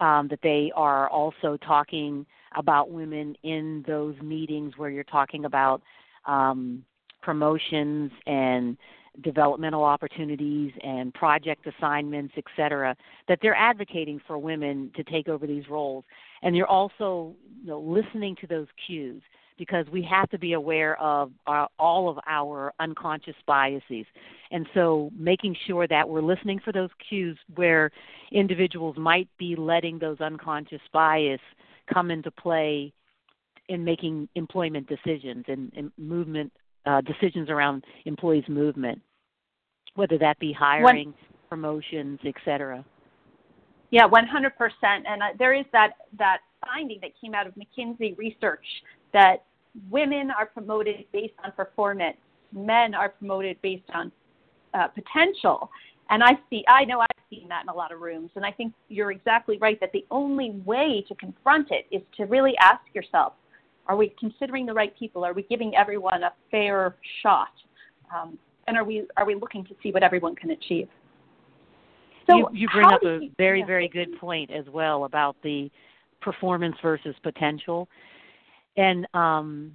um, 0.00 0.28
that 0.28 0.40
they 0.42 0.72
are 0.74 1.08
also 1.08 1.56
talking 1.58 2.26
about 2.56 2.90
women 2.90 3.34
in 3.42 3.84
those 3.86 4.14
meetings 4.22 4.74
where 4.76 4.90
you're 4.90 5.04
talking 5.04 5.44
about 5.44 5.82
um, 6.26 6.84
promotions 7.22 8.10
and 8.26 8.76
developmental 9.22 9.84
opportunities 9.84 10.72
and 10.82 11.12
project 11.12 11.66
assignments, 11.66 12.32
et 12.36 12.44
cetera, 12.56 12.96
that 13.28 13.38
they're 13.42 13.54
advocating 13.54 14.20
for 14.26 14.38
women 14.38 14.90
to 14.96 15.04
take 15.04 15.28
over 15.28 15.46
these 15.46 15.68
roles. 15.68 16.04
And 16.42 16.56
you're 16.56 16.66
also 16.66 17.34
you 17.60 17.66
know, 17.66 17.80
listening 17.80 18.36
to 18.40 18.46
those 18.46 18.66
cues 18.86 19.22
because 19.62 19.86
we 19.92 20.02
have 20.02 20.28
to 20.28 20.38
be 20.40 20.54
aware 20.54 21.00
of 21.00 21.30
our, 21.46 21.68
all 21.78 22.08
of 22.08 22.18
our 22.26 22.72
unconscious 22.80 23.36
biases. 23.46 24.04
And 24.50 24.66
so 24.74 25.08
making 25.16 25.54
sure 25.68 25.86
that 25.86 26.08
we're 26.08 26.20
listening 26.20 26.58
for 26.64 26.72
those 26.72 26.90
cues 27.08 27.38
where 27.54 27.92
individuals 28.32 28.96
might 28.98 29.28
be 29.38 29.54
letting 29.54 30.00
those 30.00 30.20
unconscious 30.20 30.80
bias 30.92 31.38
come 31.94 32.10
into 32.10 32.32
play 32.32 32.92
in 33.68 33.84
making 33.84 34.28
employment 34.34 34.88
decisions 34.88 35.44
and, 35.46 35.70
and 35.76 35.92
movement 35.96 36.52
uh, 36.84 37.00
decisions 37.02 37.48
around 37.48 37.84
employees' 38.04 38.48
movement, 38.48 39.00
whether 39.94 40.18
that 40.18 40.40
be 40.40 40.52
hiring, 40.52 41.06
One, 41.06 41.14
promotions, 41.48 42.18
etc. 42.26 42.84
Yeah, 43.92 44.08
100%. 44.08 44.50
And 44.82 45.22
uh, 45.22 45.26
there 45.38 45.54
is 45.54 45.66
that 45.70 45.90
that 46.18 46.38
finding 46.64 46.98
that 47.02 47.12
came 47.20 47.32
out 47.32 47.46
of 47.46 47.54
McKinsey 47.54 48.18
research 48.18 48.64
that 49.12 49.44
women 49.90 50.30
are 50.30 50.46
promoted 50.46 51.04
based 51.12 51.34
on 51.44 51.52
performance, 51.52 52.16
men 52.52 52.94
are 52.94 53.10
promoted 53.10 53.60
based 53.62 53.88
on 53.94 54.12
uh, 54.74 54.88
potential. 54.88 55.70
And 56.10 56.22
I 56.22 56.38
see, 56.50 56.64
I 56.68 56.84
know 56.84 57.00
I've 57.00 57.24
seen 57.30 57.48
that 57.48 57.62
in 57.62 57.68
a 57.68 57.74
lot 57.74 57.92
of 57.92 58.00
rooms. 58.00 58.30
And 58.36 58.44
I 58.44 58.52
think 58.52 58.74
you're 58.88 59.12
exactly 59.12 59.56
right 59.58 59.80
that 59.80 59.92
the 59.92 60.04
only 60.10 60.50
way 60.66 61.04
to 61.08 61.14
confront 61.14 61.70
it 61.70 61.86
is 61.90 62.02
to 62.18 62.24
really 62.24 62.54
ask 62.58 62.82
yourself, 62.94 63.32
are 63.86 63.96
we 63.96 64.14
considering 64.20 64.66
the 64.66 64.74
right 64.74 64.96
people? 64.98 65.24
Are 65.24 65.32
we 65.32 65.42
giving 65.44 65.74
everyone 65.74 66.22
a 66.22 66.32
fair 66.50 66.96
shot? 67.22 67.52
Um, 68.14 68.38
and 68.68 68.76
are 68.76 68.84
we 68.84 69.06
are 69.16 69.26
we 69.26 69.34
looking 69.34 69.64
to 69.64 69.74
see 69.82 69.90
what 69.90 70.02
everyone 70.02 70.36
can 70.36 70.50
achieve? 70.50 70.88
So 72.30 72.36
you, 72.36 72.48
you 72.52 72.68
bring 72.68 72.86
up 72.86 73.02
a 73.02 73.18
you, 73.22 73.30
very 73.38 73.60
yeah. 73.60 73.66
very 73.66 73.88
good 73.88 74.18
point 74.20 74.50
as 74.50 74.66
well 74.68 75.04
about 75.04 75.36
the 75.42 75.70
performance 76.20 76.76
versus 76.80 77.16
potential, 77.22 77.88
and 78.76 79.06
um, 79.14 79.72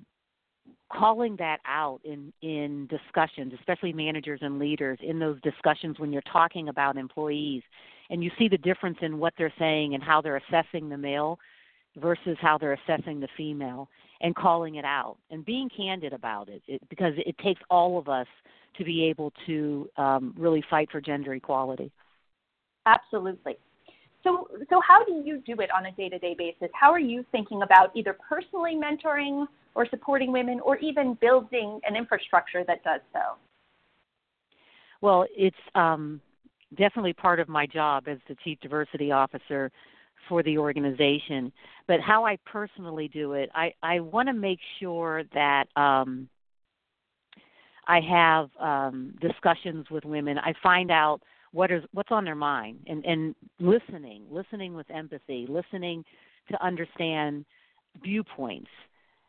calling 0.92 1.36
that 1.38 1.60
out 1.66 2.00
in 2.04 2.32
in 2.42 2.88
discussions, 2.88 3.54
especially 3.60 3.94
managers 3.94 4.40
and 4.42 4.60
leaders 4.60 4.98
in 5.02 5.20
those 5.20 5.40
discussions 5.42 6.00
when 6.00 6.12
you're 6.12 6.22
talking 6.32 6.70
about 6.70 6.98
employees, 6.98 7.64
and 8.10 8.24
you 8.24 8.32
see 8.38 8.48
the 8.48 8.58
difference 8.58 8.98
in 9.02 9.18
what 9.18 9.34
they're 9.38 9.54
saying 9.60 9.94
and 9.94 10.04
how 10.04 10.22
they're 10.22 10.42
assessing 10.50 10.90
the 10.90 10.98
male 10.98 11.40
versus 11.98 12.38
how 12.40 12.58
they're 12.58 12.78
assessing 12.86 13.20
the 13.20 13.28
female 13.36 13.90
and 14.22 14.36
calling 14.36 14.76
it 14.76 14.86
out 14.86 15.18
and 15.30 15.46
being 15.46 15.70
candid 15.76 16.14
about 16.14 16.50
it, 16.50 16.62
it 16.68 16.82
because 16.90 17.14
it 17.18 17.36
takes 17.40 17.62
all 17.70 17.98
of 17.98 18.08
us 18.08 18.28
to 18.78 18.84
be 18.84 19.04
able 19.06 19.34
to 19.46 19.90
um, 19.98 20.34
really 20.38 20.64
fight 20.70 20.90
for 20.92 21.02
gender 21.02 21.34
equality. 21.34 21.92
Absolutely. 22.86 23.58
So, 24.28 24.50
so 24.70 24.82
how 24.86 25.06
do 25.06 25.22
you 25.24 25.42
do 25.46 25.62
it 25.62 25.70
on 25.76 25.86
a 25.86 25.92
day-to-day 25.94 26.36
basis? 26.38 26.70
How 26.74 26.92
are 26.92 27.00
you 27.00 27.26
thinking 27.32 27.62
about 27.62 27.92
either 27.96 28.18
personally 28.28 28.76
mentoring 28.76 29.46
or 29.74 29.88
supporting 29.90 30.32
women, 30.32 30.60
or 30.60 30.78
even 30.78 31.18
building 31.22 31.80
an 31.88 31.96
infrastructure 31.96 32.64
that 32.66 32.84
does 32.84 33.00
so? 33.14 33.38
Well, 35.02 35.26
it's 35.30 35.56
um, 35.76 36.20
definitely 36.76 37.14
part 37.14 37.40
of 37.40 37.48
my 37.48 37.68
job 37.68 38.08
as 38.08 38.18
the 38.28 38.36
chief 38.44 38.60
diversity 38.60 39.12
officer 39.12 39.72
for 40.28 40.42
the 40.42 40.58
organization. 40.58 41.54
But 41.88 42.02
how 42.02 42.26
I 42.26 42.38
personally 42.46 43.08
do 43.08 43.34
it, 43.34 43.50
I, 43.54 43.72
I 43.84 44.00
want 44.00 44.28
to 44.30 44.34
make 44.34 44.60
sure 44.80 45.24
that 45.36 45.66
um, 45.76 46.28
I 47.88 48.02
have 48.02 48.50
um, 48.60 49.14
discussions 49.22 49.86
with 49.92 50.04
women. 50.04 50.40
I 50.40 50.54
find 50.64 50.90
out 50.90 51.22
what 51.52 51.72
is 51.72 51.84
what's 51.94 52.12
on 52.12 52.26
their 52.26 52.36
mind 52.36 52.80
and, 52.88 53.06
and 53.06 53.36
listening, 53.60 54.24
listening 54.30 54.74
with 54.74 54.90
empathy, 54.90 55.46
listening 55.50 56.04
to 56.52 56.66
understand 56.66 57.46
viewpoints. 58.04 58.70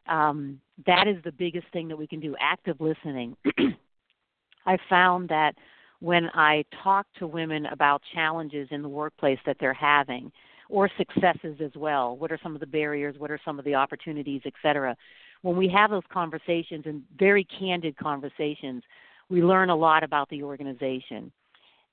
Um, 0.08 0.60
that 0.86 1.06
is 1.06 1.16
the 1.24 1.32
biggest 1.32 1.66
thing 1.72 1.88
that 1.88 1.96
we 1.96 2.06
can 2.06 2.20
do. 2.20 2.34
Active 2.40 2.80
listening. 2.80 3.36
I 4.66 4.78
found 4.88 5.28
that 5.28 5.54
when 6.00 6.28
I 6.34 6.64
talk 6.82 7.06
to 7.18 7.26
women 7.26 7.66
about 7.66 8.02
challenges 8.14 8.68
in 8.70 8.82
the 8.82 8.88
workplace 8.88 9.38
that 9.46 9.56
they're 9.58 9.72
having, 9.72 10.30
or 10.68 10.90
successes 10.98 11.56
as 11.64 11.70
well. 11.76 12.16
What 12.16 12.30
are 12.30 12.38
some 12.42 12.54
of 12.54 12.60
the 12.60 12.66
barriers? 12.66 13.16
What 13.18 13.30
are 13.30 13.40
some 13.44 13.58
of 13.58 13.64
the 13.64 13.74
opportunities, 13.74 14.42
et 14.44 14.52
cetera? 14.62 14.96
When 15.42 15.56
we 15.56 15.68
have 15.68 15.90
those 15.90 16.02
conversations 16.12 16.84
and 16.86 17.02
very 17.18 17.44
candid 17.44 17.96
conversations, 17.96 18.82
we 19.28 19.42
learn 19.42 19.70
a 19.70 19.76
lot 19.76 20.02
about 20.02 20.28
the 20.28 20.42
organization. 20.42 21.32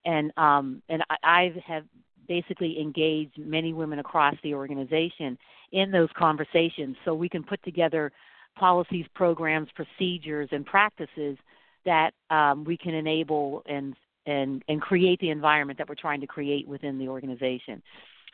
And 0.05 0.31
um, 0.37 0.81
and 0.89 1.03
I, 1.09 1.15
I 1.23 1.53
have 1.65 1.83
basically 2.27 2.79
engaged 2.79 3.37
many 3.37 3.73
women 3.73 3.99
across 3.99 4.35
the 4.43 4.53
organization 4.53 5.37
in 5.71 5.91
those 5.91 6.09
conversations, 6.17 6.95
so 7.03 7.13
we 7.13 7.29
can 7.29 7.43
put 7.43 7.61
together 7.63 8.11
policies, 8.57 9.05
programs, 9.13 9.67
procedures, 9.75 10.49
and 10.51 10.65
practices 10.65 11.37
that 11.85 12.11
um, 12.29 12.63
we 12.63 12.77
can 12.77 12.93
enable 12.93 13.63
and 13.65 13.95
and 14.25 14.63
and 14.67 14.81
create 14.81 15.19
the 15.19 15.29
environment 15.29 15.77
that 15.77 15.87
we're 15.89 15.95
trying 15.95 16.21
to 16.21 16.27
create 16.27 16.67
within 16.67 16.97
the 16.97 17.07
organization. 17.07 17.81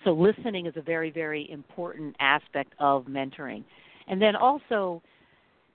So 0.04 0.12
listening 0.12 0.66
is 0.66 0.74
a 0.78 0.82
very, 0.82 1.12
very 1.12 1.50
important 1.52 2.16
aspect 2.20 2.74
of 2.80 3.06
mentoring. 3.06 3.64
And 4.08 4.22
then 4.22 4.36
also, 4.36 5.02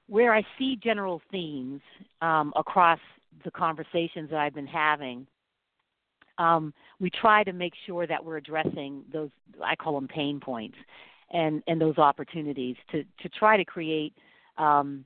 where 0.09 0.35
I 0.35 0.43
see 0.59 0.77
general 0.83 1.23
themes 1.31 1.81
um, 2.23 2.53
across 2.57 2.99
the 3.45 3.51
conversations 3.51 4.31
that 4.31 4.39
I've 4.39 4.55
been 4.55 4.67
having, 4.67 5.27
um, 6.39 6.73
we 7.01 7.11
try 7.11 7.45
to 7.45 7.53
make 7.53 7.73
sure 7.87 8.07
that 8.07 8.25
we're 8.25 8.37
addressing 8.37 9.03
those, 9.13 9.31
I 9.63 9.77
call 9.77 9.95
them 9.95 10.09
pain 10.09 10.41
points, 10.41 10.77
and, 11.33 11.63
and 11.67 11.81
those 11.81 11.99
opportunities 11.99 12.77
to, 12.93 13.05
to 13.23 13.29
try 13.29 13.57
to 13.57 13.65
create 13.65 14.13
um, 14.59 15.05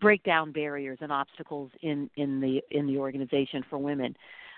break 0.00 0.22
down 0.24 0.52
barriers 0.52 0.98
and 1.00 1.10
obstacles 1.10 1.70
in, 1.82 2.10
in 2.16 2.40
the 2.40 2.62
in 2.70 2.86
the 2.86 2.98
organization 2.98 3.64
for 3.68 3.78
women. 3.78 4.16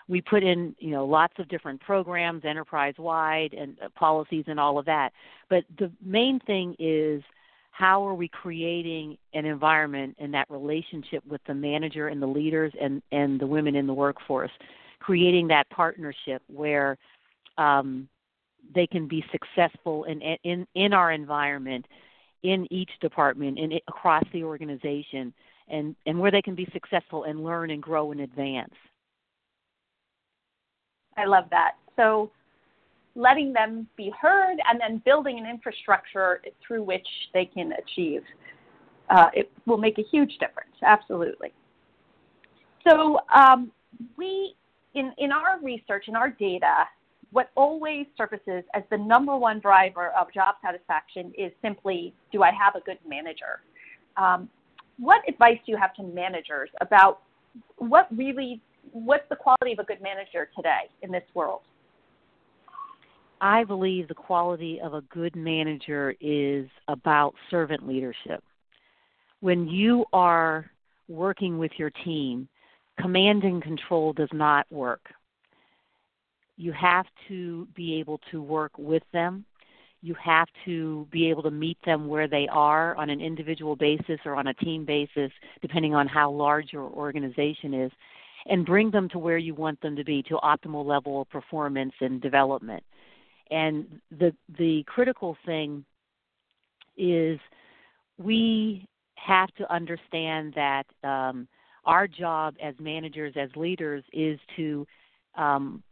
We 0.09 0.21
put 0.21 0.43
in 0.43 0.75
you 0.79 0.91
know 0.91 1.05
lots 1.05 1.35
of 1.39 1.49
different 1.49 1.81
programs 1.81 2.45
enterprise 2.45 2.95
wide 2.99 3.55
and 3.55 3.77
uh, 3.83 3.89
policies 3.95 4.45
and 4.49 4.59
all 4.59 4.79
of 4.79 4.87
that. 4.87 5.13
But 5.49 5.65
the 5.79 5.91
main 6.05 6.41
thing 6.41 6.75
is 6.79 7.23
how 7.71 8.07
are 8.07 8.15
we 8.15 8.29
creating 8.29 9.17
an 9.35 9.45
environment 9.45 10.17
and 10.19 10.35
that 10.35 10.51
relationship 10.51 11.25
with 11.27 11.41
the 11.47 11.55
manager 11.55 12.09
and 12.09 12.21
the 12.21 12.27
leaders 12.27 12.73
and 12.81 13.03
and 13.13 13.41
the 13.41 13.47
women 13.47 13.77
in 13.77 13.87
the 13.87 13.95
workforce 13.95 14.51
creating 15.01 15.49
that 15.49 15.69
partnership 15.71 16.43
where 16.49 16.97
um, 17.57 18.09
they 18.75 18.87
can 18.87 19.09
be 19.09 19.25
successful 19.33 20.05
in 20.05 20.21
in 20.45 20.67
in 20.75 20.93
our 20.93 21.13
environment 21.13 21.87
in 22.43 22.67
each 22.73 22.91
department 23.01 23.59
and 23.59 23.73
across 23.89 24.25
the 24.33 24.45
organization 24.45 25.33
and 25.69 25.97
and 26.07 26.19
where 26.19 26.31
they 26.31 26.43
can 26.43 26.55
be 26.55 26.69
successful 26.73 27.25
and 27.25 27.43
learn 27.43 27.71
and 27.71 27.83
grow 27.83 28.13
and 28.13 28.21
advance 28.21 28.75
I 31.19 31.25
love 31.25 31.45
that. 31.51 31.73
So 31.97 32.31
letting 33.15 33.53
them 33.53 33.87
be 33.97 34.13
heard 34.21 34.57
and 34.71 34.81
then 34.81 35.03
building 35.05 35.39
an 35.39 35.47
infrastructure 35.47 36.41
through 36.65 36.85
which 36.85 37.07
they 37.35 37.45
can 37.45 37.73
achieve. 37.73 38.23
Uh, 39.11 39.27
it 39.35 39.51
will 39.67 39.79
make 39.79 39.99
a 39.99 40.05
huge 40.11 40.33
difference, 40.39 40.75
absolutely. 40.83 41.53
So 42.87 43.19
um, 43.35 43.73
we, 44.17 44.55
in, 44.99 45.13
in 45.19 45.31
our 45.33 45.61
research, 45.63 46.07
in 46.09 46.17
our 46.17 46.31
data, 46.31 46.85
what 47.31 47.51
always 47.55 48.07
surfaces 48.17 48.65
as 48.75 48.83
the 48.91 48.99
number 48.99 49.37
one 49.37 49.61
driver 49.61 50.13
of 50.19 50.33
job 50.33 50.57
satisfaction 50.65 51.33
is 51.39 51.53
simply, 51.63 52.13
do 52.33 52.43
I 52.43 52.51
have 52.51 52.75
a 52.75 52.81
good 52.81 52.99
manager? 53.07 53.61
Um, 54.17 54.49
what 54.99 55.21
advice 55.29 55.59
do 55.65 55.73
you 55.73 55.79
have 55.79 55.95
to 55.95 56.03
managers 56.03 56.71
about 56.81 57.21
what 57.77 58.09
really 58.17 58.61
what's 58.93 59.29
the 59.29 59.37
quality 59.37 59.73
of 59.73 59.79
a 59.79 59.85
good 59.85 60.03
manager 60.03 60.49
today 60.57 60.89
in 61.03 61.13
this 61.13 61.23
world? 61.35 61.61
I 63.41 63.63
believe 63.63 64.09
the 64.09 64.15
quality 64.15 64.81
of 64.81 64.95
a 64.95 65.03
good 65.03 65.37
manager 65.37 66.15
is 66.21 66.67
about 66.89 67.35
servant 67.51 67.87
leadership. 67.87 68.43
When 69.41 69.69
you 69.69 70.07
are 70.13 70.69
working 71.09 71.59
with 71.59 71.71
your 71.77 71.91
team, 72.05 72.49
command 73.01 73.45
and 73.45 73.63
control 73.63 74.13
does 74.13 74.29
not 74.33 74.67
work. 74.71 75.11
You 76.57 76.73
have 76.73 77.07
to 77.29 77.67
be 77.75 77.99
able 78.01 78.21
to 78.31 78.43
work 78.43 78.73
with 78.77 79.05
them. 79.13 79.45
You 80.01 80.15
have 80.15 80.49
to 80.65 81.07
be 81.11 81.29
able 81.29 81.43
to 81.43 81.51
meet 81.51 81.79
them 81.85 82.09
where 82.09 82.29
they 82.29 82.47
are 82.49 82.95
on 82.97 83.11
an 83.11 83.21
individual 83.21 83.77
basis 83.77 84.21
or 84.25 84.37
on 84.37 84.49
a 84.49 84.55
team 84.55 84.85
basis, 84.85 85.31
depending 85.61 85.95
on 85.95 86.07
how 86.07 86.31
large 86.31 86.73
your 86.73 86.85
organization 86.85 87.75
is 87.75 87.93
and 88.47 88.65
bring 88.65 88.91
them 88.91 89.09
to 89.11 89.19
where 89.19 89.39
you 89.39 89.55
want 89.55 89.81
them 89.81 89.97
to 89.97 90.05
be 90.05 90.23
to 90.25 90.35
optimal 90.37 90.85
level 90.85 91.23
of 91.23 91.31
performance 91.31 91.93
and 92.01 92.21
development. 92.21 92.83
And 93.51 94.01
the 94.19 94.35
the 94.59 94.85
critical 94.87 95.37
thing 95.47 95.85
is 96.97 97.39
we 98.19 98.87
have 99.17 99.53
to 99.55 99.73
understand 99.73 100.55
that 100.55 100.87
um, 101.05 101.49
our 101.89 102.07
job 102.07 102.55
as 102.63 102.75
managers, 102.79 103.33
as 103.37 103.49
leaders, 103.57 104.05
is 104.13 104.39
to 104.57 104.87
um, 105.37 105.83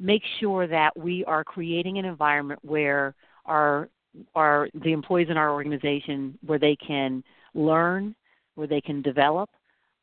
make 0.00 0.22
sure 0.40 0.66
that 0.66 0.98
we 0.98 1.22
are 1.26 1.44
creating 1.44 1.98
an 1.98 2.06
environment 2.06 2.58
where 2.64 3.14
our 3.44 3.90
our 4.34 4.68
the 4.82 4.92
employees 4.92 5.28
in 5.30 5.36
our 5.36 5.50
organization 5.50 6.36
where 6.44 6.58
they 6.58 6.74
can 6.76 7.22
learn, 7.54 8.16
where 8.54 8.66
they 8.66 8.80
can 8.80 9.02
develop, 9.02 9.50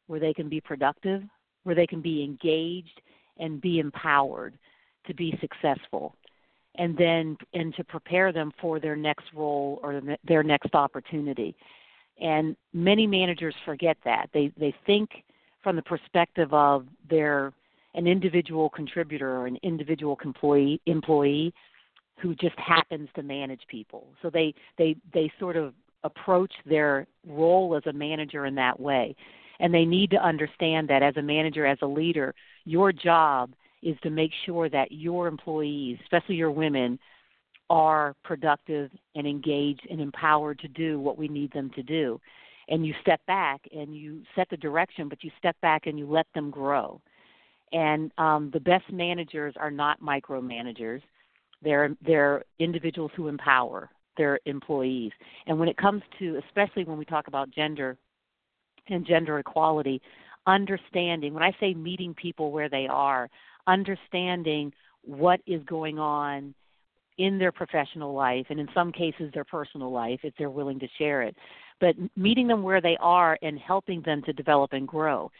where 0.05 0.19
they 0.19 0.33
can 0.33 0.47
be 0.47 0.61
productive, 0.61 1.23
where 1.63 1.75
they 1.75 1.87
can 1.87 2.01
be 2.01 2.23
engaged 2.23 3.01
and 3.39 3.59
be 3.59 3.79
empowered 3.79 4.53
to 5.07 5.13
be 5.15 5.35
successful. 5.41 6.15
And 6.75 6.95
then 6.95 7.35
and 7.53 7.73
to 7.77 7.83
prepare 7.83 8.31
them 8.31 8.51
for 8.61 8.79
their 8.79 8.95
next 8.95 9.25
role 9.33 9.79
or 9.81 10.01
their 10.27 10.43
next 10.43 10.75
opportunity 10.75 11.55
and 12.19 12.55
many 12.73 13.07
managers 13.07 13.55
forget 13.65 13.97
that. 14.05 14.29
They 14.33 14.51
they 14.57 14.73
think 14.85 15.09
from 15.63 15.75
the 15.75 15.81
perspective 15.81 16.53
of 16.53 16.85
their 17.09 17.53
an 17.93 18.07
individual 18.07 18.69
contributor 18.69 19.37
or 19.37 19.47
an 19.47 19.57
individual 19.63 20.17
employee 20.23 20.81
employee 20.85 21.53
who 22.21 22.35
just 22.35 22.57
happens 22.57 23.09
to 23.15 23.23
manage 23.23 23.61
people. 23.67 24.07
So 24.21 24.29
they 24.29 24.53
they 24.77 24.95
they 25.13 25.31
sort 25.39 25.57
of 25.57 25.73
approach 26.03 26.53
their 26.65 27.07
role 27.27 27.75
as 27.75 27.85
a 27.87 27.93
manager 27.93 28.45
in 28.45 28.55
that 28.55 28.79
way. 28.79 29.15
And 29.59 29.73
they 29.73 29.85
need 29.85 30.11
to 30.11 30.17
understand 30.17 30.89
that 30.89 31.01
as 31.01 31.15
a 31.17 31.21
manager 31.21 31.65
as 31.65 31.77
a 31.81 31.87
leader 31.87 32.35
your 32.65 32.91
job 32.91 33.53
is 33.81 33.95
to 34.01 34.09
make 34.09 34.31
sure 34.45 34.67
that 34.69 34.91
your 34.91 35.27
employees, 35.27 35.97
especially 36.03 36.35
your 36.35 36.51
women, 36.51 36.99
are 37.69 38.15
productive 38.23 38.91
and 39.15 39.25
engaged 39.25 39.87
and 39.89 39.99
empowered 39.99 40.59
to 40.59 40.67
do 40.67 40.99
what 40.99 41.17
we 41.17 41.27
need 41.27 41.51
them 41.53 41.71
to 41.75 41.83
do. 41.83 42.19
And 42.67 42.85
you 42.85 42.93
step 43.01 43.21
back 43.27 43.61
and 43.75 43.95
you 43.95 44.21
set 44.35 44.49
the 44.49 44.57
direction, 44.57 45.07
but 45.09 45.23
you 45.23 45.31
step 45.37 45.55
back 45.61 45.85
and 45.85 45.97
you 45.99 46.09
let 46.09 46.27
them 46.33 46.49
grow. 46.49 46.99
And 47.71 48.11
um, 48.17 48.49
the 48.53 48.59
best 48.59 48.91
managers 48.91 49.53
are 49.57 49.71
not 49.71 50.01
micromanagers. 50.01 51.01
They're 51.61 51.95
they're 52.05 52.43
individuals 52.59 53.11
who 53.15 53.27
empower 53.27 53.89
their 54.17 54.39
employees. 54.45 55.11
And 55.47 55.59
when 55.59 55.67
it 55.67 55.77
comes 55.77 56.01
to, 56.19 56.39
especially 56.47 56.85
when 56.85 56.97
we 56.97 57.05
talk 57.05 57.27
about 57.27 57.51
gender 57.51 57.97
and 58.87 59.05
gender 59.05 59.39
equality, 59.39 60.01
understanding. 60.47 61.33
When 61.33 61.43
I 61.43 61.55
say 61.59 61.73
meeting 61.73 62.13
people 62.13 62.51
where 62.51 62.69
they 62.69 62.87
are, 62.87 63.29
understanding 63.67 64.73
what 65.01 65.39
is 65.47 65.61
going 65.63 65.99
on 65.99 66.53
in 67.17 67.37
their 67.37 67.51
professional 67.51 68.13
life 68.13 68.45
and 68.49 68.59
in 68.59 68.67
some 68.73 68.91
cases 68.91 69.31
their 69.33 69.43
personal 69.43 69.91
life 69.91 70.19
if 70.23 70.33
they're 70.37 70.49
willing 70.49 70.79
to 70.79 70.87
share 70.97 71.21
it. 71.21 71.35
But 71.79 71.95
meeting 72.15 72.47
them 72.47 72.63
where 72.63 72.81
they 72.81 72.97
are 72.99 73.37
and 73.41 73.59
helping 73.59 74.01
them 74.01 74.21
to 74.23 74.33
develop 74.33 74.73
and 74.73 74.87
grow. 74.87 75.31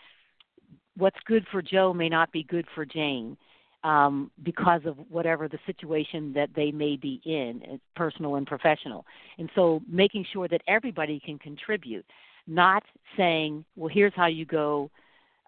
What's 0.98 1.20
good 1.26 1.46
for 1.52 1.62
joe 1.62 1.94
may 1.94 2.10
not 2.10 2.32
be 2.32 2.44
good 2.44 2.66
for 2.74 2.86
jane 2.86 3.38
um, 3.84 4.32
because 4.44 4.82
of 4.86 4.98
whatever 5.10 5.48
the 5.48 5.60
situation 5.66 6.34
that 6.34 6.50
they 6.56 6.72
may 6.72 6.96
be 6.96 7.22
in 7.24 7.62
uh, 7.72 7.78
personal 7.96 8.36
and 8.36 8.48
professional. 8.48 9.06
And 9.38 9.50
so 9.54 9.82
making 9.88 10.26
sure 10.34 10.48
that 10.48 10.62
everybody 10.68 11.20
can 11.20 11.38
contribute 11.38 12.06
not 12.48 12.84
saying 13.18 13.66
well 13.76 13.90
here's 13.92 14.14
how 14.16 14.28
you 14.28 14.46
go 14.46 14.90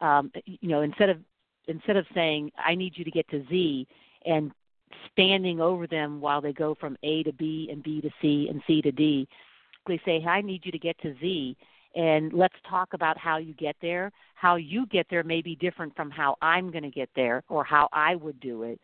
um, 0.02 0.32
you 0.46 0.70
know 0.70 0.82
instead 0.82 1.10
of 1.10 1.20
instead 1.68 1.96
of 1.98 2.06
saying 2.14 2.52
I 2.58 2.76
need 2.76 2.94
you 2.98 3.04
to 3.04 3.12
get 3.12 3.30
to 3.30 3.46
Z 3.50 3.88
and 4.26 4.52
standing 5.12 5.60
over 5.60 5.88
them 5.88 6.22
while 6.22 6.42
they 6.42 6.54
go 6.54 6.76
from 6.80 6.98
A 7.04 7.24
to 7.24 7.34
B 7.34 7.70
and 7.72 7.84
B 7.84 8.02
to 8.02 8.10
C 8.22 8.48
and 8.50 8.62
C 8.68 8.82
to 8.82 8.92
D, 8.92 9.28
they 9.88 9.98
say, 10.06 10.20
hey, 10.20 10.28
I 10.28 10.42
need 10.42 10.66
you 10.66 10.72
to 10.72 10.80
get 10.80 11.00
to 11.02 11.16
Z 11.20 11.58
and 11.98 12.32
let's 12.32 12.56
talk 12.70 12.94
about 12.94 13.18
how 13.18 13.38
you 13.38 13.54
get 13.56 13.76
there. 13.82 14.12
How 14.36 14.56
you 14.56 14.86
get 14.86 15.08
there 15.10 15.24
may 15.24 15.42
be 15.42 15.56
different 15.56 15.96
from 15.96 16.12
how 16.12 16.36
I'm 16.44 16.72
going 16.72 16.84
to 16.84 16.92
get 16.92 17.10
there 17.16 17.44
or 17.50 17.64
how 17.64 17.90
I 17.92 18.16
would 18.16 18.40
do 18.40 18.64
it. 18.64 18.80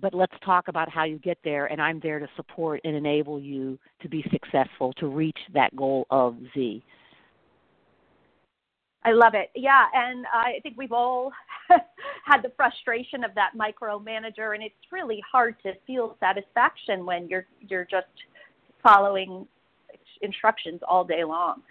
But 0.00 0.14
let's 0.14 0.32
talk 0.44 0.68
about 0.68 0.88
how 0.88 1.04
you 1.04 1.18
get 1.18 1.38
there, 1.42 1.66
and 1.66 1.82
I'm 1.82 1.98
there 2.00 2.20
to 2.20 2.28
support 2.36 2.80
and 2.84 2.94
enable 2.94 3.40
you 3.40 3.78
to 4.00 4.08
be 4.08 4.24
successful 4.30 4.92
to 4.94 5.08
reach 5.08 5.38
that 5.52 5.74
goal 5.74 6.06
of 6.10 6.36
Z. 6.54 6.82
I 9.04 9.12
love 9.12 9.34
it. 9.34 9.50
Yeah, 9.54 9.86
and 9.94 10.26
I 10.32 10.60
think 10.62 10.76
we've 10.76 10.92
all 10.92 11.32
had 12.26 12.42
the 12.42 12.52
frustration 12.56 13.24
of 13.24 13.30
that 13.34 13.52
micromanager, 13.58 14.54
and 14.54 14.62
it's 14.62 14.74
really 14.92 15.22
hard 15.30 15.56
to 15.62 15.72
feel 15.86 16.16
satisfaction 16.20 17.06
when 17.06 17.28
you're 17.28 17.46
you're 17.66 17.86
just 17.86 18.06
following 18.82 19.46
instructions 20.20 20.80
all 20.86 21.04
day 21.04 21.24
long. 21.24 21.62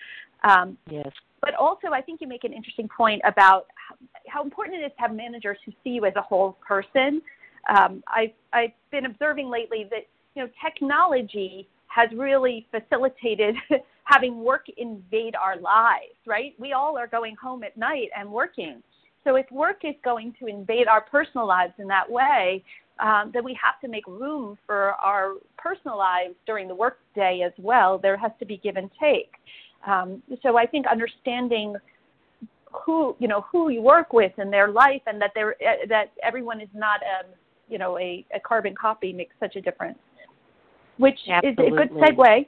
Um, 0.43 0.77
yes. 0.89 1.09
But 1.41 1.53
also, 1.55 1.89
I 1.93 2.01
think 2.01 2.19
you 2.19 2.27
make 2.27 2.43
an 2.43 2.53
interesting 2.53 2.89
point 2.89 3.21
about 3.25 3.67
how 4.27 4.43
important 4.43 4.81
it 4.81 4.85
is 4.85 4.91
to 4.97 5.01
have 5.01 5.15
managers 5.15 5.57
who 5.65 5.71
see 5.83 5.91
you 5.91 6.05
as 6.05 6.13
a 6.15 6.21
whole 6.21 6.57
person. 6.67 7.21
Um, 7.69 8.03
I've 8.07 8.33
I've 8.53 8.73
been 8.91 9.05
observing 9.05 9.49
lately 9.49 9.85
that 9.91 10.07
you 10.35 10.43
know 10.43 10.49
technology 10.63 11.67
has 11.87 12.09
really 12.15 12.67
facilitated 12.71 13.55
having 14.09 14.43
work 14.43 14.65
invade 14.77 15.35
our 15.35 15.59
lives, 15.59 16.17
right? 16.25 16.53
We 16.57 16.73
all 16.73 16.97
are 16.97 17.07
going 17.07 17.35
home 17.35 17.63
at 17.63 17.77
night 17.77 18.09
and 18.17 18.29
working. 18.29 18.81
So 19.23 19.35
if 19.35 19.49
work 19.51 19.81
is 19.83 19.95
going 20.03 20.33
to 20.39 20.47
invade 20.47 20.87
our 20.87 21.01
personal 21.01 21.45
lives 21.45 21.73
in 21.77 21.87
that 21.87 22.09
way, 22.09 22.63
um, 22.99 23.31
then 23.33 23.43
we 23.43 23.57
have 23.61 23.79
to 23.81 23.87
make 23.87 24.05
room 24.07 24.57
for 24.65 24.93
our 24.93 25.33
personal 25.57 25.97
lives 25.97 26.33
during 26.47 26.67
the 26.67 26.75
workday 26.75 27.43
as 27.45 27.53
well. 27.59 27.99
There 27.99 28.17
has 28.17 28.31
to 28.39 28.45
be 28.45 28.57
give 28.57 28.77
and 28.77 28.89
take. 28.99 29.31
Um, 29.85 30.23
so 30.41 30.57
I 30.57 30.65
think 30.65 30.87
understanding 30.87 31.75
who 32.85 33.15
you 33.19 33.27
know 33.27 33.45
who 33.51 33.69
you 33.69 33.81
work 33.81 34.13
with 34.13 34.31
in 34.37 34.51
their 34.51 34.69
life 34.69 35.01
and 35.07 35.19
that 35.21 35.31
they 35.33 35.41
uh, 35.41 35.87
that 35.87 36.11
everyone 36.21 36.61
is 36.61 36.69
not 36.73 36.99
a 37.01 37.25
um, 37.25 37.31
you 37.67 37.77
know 37.77 37.97
a, 37.97 38.25
a 38.35 38.39
carbon 38.39 38.75
copy 38.75 39.13
makes 39.13 39.35
such 39.39 39.55
a 39.55 39.61
difference. 39.61 39.97
Which 40.97 41.17
Absolutely. 41.31 41.65
is 41.65 41.73
a 41.73 41.75
good 41.77 41.91
segue 41.91 42.45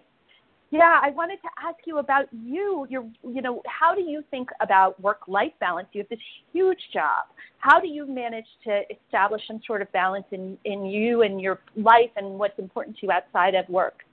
yeah, 0.72 1.00
I 1.04 1.10
wanted 1.12 1.38
to 1.42 1.50
ask 1.62 1.80
you 1.86 1.98
about 1.98 2.26
you. 2.32 2.88
Your, 2.90 3.06
you 3.28 3.42
know, 3.42 3.62
how 3.68 3.94
do 3.94 4.02
you 4.02 4.24
think 4.32 4.50
about 4.62 5.00
work-life 5.02 5.52
balance? 5.60 5.90
You 5.92 6.02
have 6.02 6.10
this 6.10 6.20
huge 6.54 6.80
job. 6.94 7.26
How 7.58 7.82
do 7.82 7.90
you 7.90 8.08
manage 8.08 8.46
to 8.64 8.82
establish 8.90 9.42
some 9.48 9.60
sort 9.68 9.82
of 9.82 9.92
balance 9.92 10.26
in 10.32 10.58
in 10.64 10.86
you 10.86 11.24
and 11.24 11.42
your 11.42 11.60
life 11.76 12.10
and 12.16 12.40
what's 12.40 12.58
important 12.58 12.98
to 12.98 13.06
you 13.06 13.12
outside 13.12 13.54
of 13.54 13.68
work? 13.68 14.04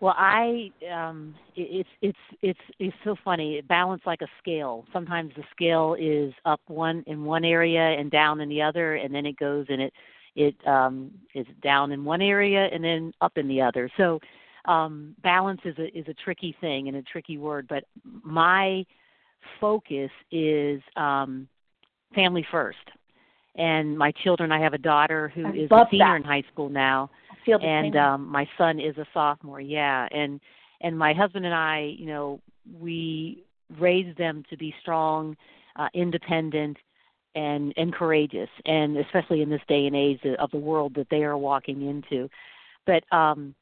Well, 0.00 0.14
I 0.16 0.70
um 0.92 1.34
it's 1.54 1.88
it's 2.02 2.18
it's 2.42 2.58
it's 2.80 2.96
so 3.04 3.14
funny. 3.24 3.60
Balance 3.60 4.02
like 4.04 4.22
a 4.22 4.28
scale. 4.40 4.84
Sometimes 4.92 5.32
the 5.36 5.44
scale 5.54 5.96
is 5.98 6.32
up 6.44 6.60
one 6.66 7.04
in 7.06 7.24
one 7.24 7.44
area 7.44 7.96
and 7.98 8.10
down 8.10 8.40
in 8.40 8.48
the 8.48 8.62
other, 8.62 8.96
and 8.96 9.14
then 9.14 9.26
it 9.26 9.36
goes 9.36 9.66
and 9.68 9.80
it 9.80 9.92
it 10.34 10.56
um 10.66 11.12
is 11.34 11.46
down 11.62 11.92
in 11.92 12.04
one 12.04 12.20
area 12.20 12.68
and 12.72 12.82
then 12.82 13.12
up 13.20 13.38
in 13.38 13.46
the 13.46 13.60
other. 13.60 13.88
So 13.96 14.18
um, 14.66 15.14
balance 15.22 15.60
is 15.64 15.76
a 15.78 15.96
is 15.96 16.06
a 16.08 16.14
tricky 16.14 16.54
thing 16.60 16.88
and 16.88 16.96
a 16.96 17.02
tricky 17.02 17.38
word, 17.38 17.66
but 17.68 17.84
my 18.04 18.84
focus 19.60 20.10
is 20.30 20.80
um, 20.96 21.48
family 22.14 22.46
first. 22.50 22.78
And 23.56 23.98
my 23.98 24.12
children, 24.22 24.52
I 24.52 24.60
have 24.60 24.74
a 24.74 24.78
daughter 24.78 25.32
who 25.34 25.46
I 25.46 25.50
is 25.50 25.70
a 25.70 25.86
senior 25.90 26.06
that. 26.06 26.16
in 26.16 26.22
high 26.22 26.44
school 26.52 26.68
now, 26.68 27.10
and 27.46 27.96
um, 27.96 28.28
my 28.28 28.48
son 28.56 28.78
is 28.78 28.96
a 28.96 29.06
sophomore. 29.12 29.60
Yeah, 29.60 30.06
and 30.12 30.40
and 30.80 30.96
my 30.96 31.12
husband 31.12 31.44
and 31.44 31.54
I, 31.54 31.94
you 31.98 32.06
know, 32.06 32.40
we 32.80 33.44
raised 33.78 34.16
them 34.18 34.44
to 34.50 34.56
be 34.56 34.74
strong, 34.80 35.36
uh, 35.76 35.88
independent, 35.94 36.76
and 37.34 37.74
and 37.76 37.92
courageous, 37.92 38.48
and 38.66 38.96
especially 38.98 39.42
in 39.42 39.50
this 39.50 39.60
day 39.68 39.86
and 39.86 39.96
age 39.96 40.20
of 40.38 40.50
the 40.52 40.58
world 40.58 40.94
that 40.94 41.08
they 41.10 41.24
are 41.24 41.36
walking 41.36 41.88
into. 41.88 42.28
But 42.86 43.02
um, 43.14 43.54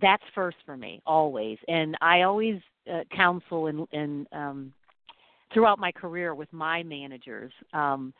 that's 0.00 0.22
first 0.34 0.56
for 0.64 0.76
me 0.76 1.00
always. 1.06 1.58
And 1.68 1.96
i 2.00 2.22
always 2.22 2.60
uh, 2.92 3.02
counsel 3.14 3.66
and 3.66 3.86
and 3.92 4.26
um 4.32 4.72
throughout 5.52 5.78
my 5.78 5.92
career 5.92 6.34
with 6.34 6.52
my 6.52 6.82
managers 6.82 7.52
um 7.72 8.12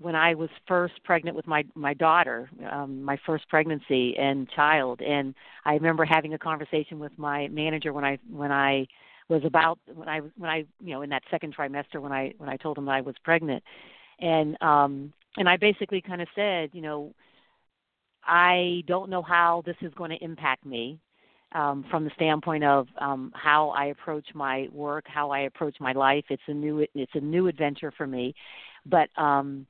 when 0.00 0.14
i 0.14 0.34
was 0.34 0.50
first 0.66 0.94
pregnant 1.04 1.36
with 1.36 1.46
my 1.46 1.64
my 1.74 1.94
daughter 1.94 2.50
um 2.70 3.02
my 3.02 3.16
first 3.24 3.48
pregnancy 3.48 4.16
and 4.18 4.48
child. 4.50 5.00
And 5.00 5.34
i 5.64 5.74
remember 5.74 6.04
having 6.04 6.34
a 6.34 6.38
conversation 6.38 6.98
with 6.98 7.12
my 7.16 7.48
manager 7.48 7.92
when 7.92 8.04
i 8.04 8.18
when 8.30 8.52
i 8.52 8.86
was 9.28 9.42
about 9.44 9.78
when 9.94 10.08
i 10.08 10.18
when 10.36 10.50
i 10.50 10.64
you 10.80 10.94
know 10.94 11.02
in 11.02 11.10
that 11.10 11.22
second 11.30 11.56
trimester 11.56 12.00
when 12.00 12.12
i 12.12 12.32
when 12.38 12.48
i 12.48 12.56
told 12.56 12.76
him 12.76 12.86
that 12.86 12.92
i 12.92 13.00
was 13.00 13.14
pregnant. 13.24 13.62
And 14.20 14.60
um 14.62 15.12
and 15.36 15.48
i 15.48 15.56
basically 15.56 16.00
kind 16.00 16.20
of 16.20 16.28
said 16.34 16.70
you 16.72 16.82
know 16.82 17.12
I 18.26 18.82
don't 18.86 19.10
know 19.10 19.22
how 19.22 19.62
this 19.66 19.76
is 19.80 19.92
going 19.94 20.10
to 20.10 20.24
impact 20.24 20.64
me 20.64 20.98
um, 21.52 21.84
from 21.90 22.04
the 22.04 22.10
standpoint 22.16 22.64
of 22.64 22.88
um, 23.00 23.32
how 23.34 23.70
I 23.70 23.86
approach 23.86 24.26
my 24.34 24.68
work, 24.72 25.04
how 25.06 25.30
I 25.30 25.40
approach 25.40 25.76
my 25.80 25.92
life. 25.92 26.24
It's 26.28 26.42
a 26.48 26.54
new 26.54 26.86
it's 26.94 27.14
a 27.14 27.20
new 27.20 27.46
adventure 27.46 27.92
for 27.96 28.06
me, 28.06 28.34
but 28.86 29.08
um, 29.16 29.66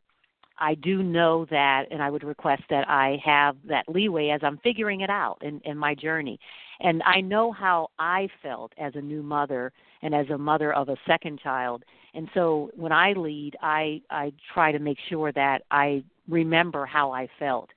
I 0.59 0.75
do 0.75 1.03
know 1.03 1.47
that, 1.51 1.87
and 1.91 2.03
I 2.03 2.11
would 2.11 2.25
request 2.25 2.63
that 2.71 2.89
I 2.89 3.21
have 3.25 3.57
that 3.69 3.89
leeway 3.89 4.29
as 4.29 4.41
I'm 4.43 4.59
figuring 4.59 5.01
it 5.01 5.11
out 5.11 5.39
in, 5.43 5.61
in 5.65 5.77
my 5.77 5.95
journey. 5.95 6.39
And 6.81 7.03
I 7.03 7.21
know 7.21 7.53
how 7.53 7.89
I 7.99 8.29
felt 8.43 8.73
as 8.79 8.93
a 8.95 9.01
new 9.01 9.23
mother 9.23 9.73
and 10.03 10.15
as 10.15 10.29
a 10.31 10.39
mother 10.39 10.73
of 10.73 10.89
a 10.89 10.97
second 11.07 11.41
child. 11.41 11.85
And 12.15 12.29
so 12.35 12.71
when 12.75 12.93
I 12.93 13.13
lead, 13.13 13.57
I 13.61 14.01
I 14.11 14.33
try 14.53 14.71
to 14.73 14.79
make 14.79 14.99
sure 15.09 15.33
that 15.33 15.63
I 15.71 16.05
remember 16.29 16.87
how 16.87 17.11
I 17.13 17.29
felt. 17.39 17.71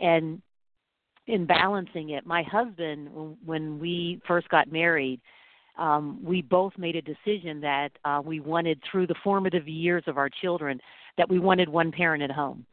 And 0.00 0.42
in 1.26 1.46
balancing 1.46 2.10
it, 2.10 2.26
my 2.26 2.42
husband, 2.42 3.36
when 3.44 3.78
we 3.78 4.20
first 4.26 4.48
got 4.48 4.70
married, 4.70 5.20
um, 5.78 6.20
we 6.24 6.42
both 6.42 6.72
made 6.78 6.96
a 6.96 7.02
decision 7.02 7.60
that 7.60 7.90
uh, 8.04 8.22
we 8.24 8.40
wanted, 8.40 8.80
through 8.90 9.06
the 9.06 9.14
formative 9.22 9.68
years 9.68 10.04
of 10.06 10.16
our 10.16 10.30
children, 10.30 10.80
that 11.18 11.28
we 11.28 11.38
wanted 11.38 11.68
one 11.68 11.92
parent 11.92 12.22
at 12.22 12.30
home. 12.30 12.64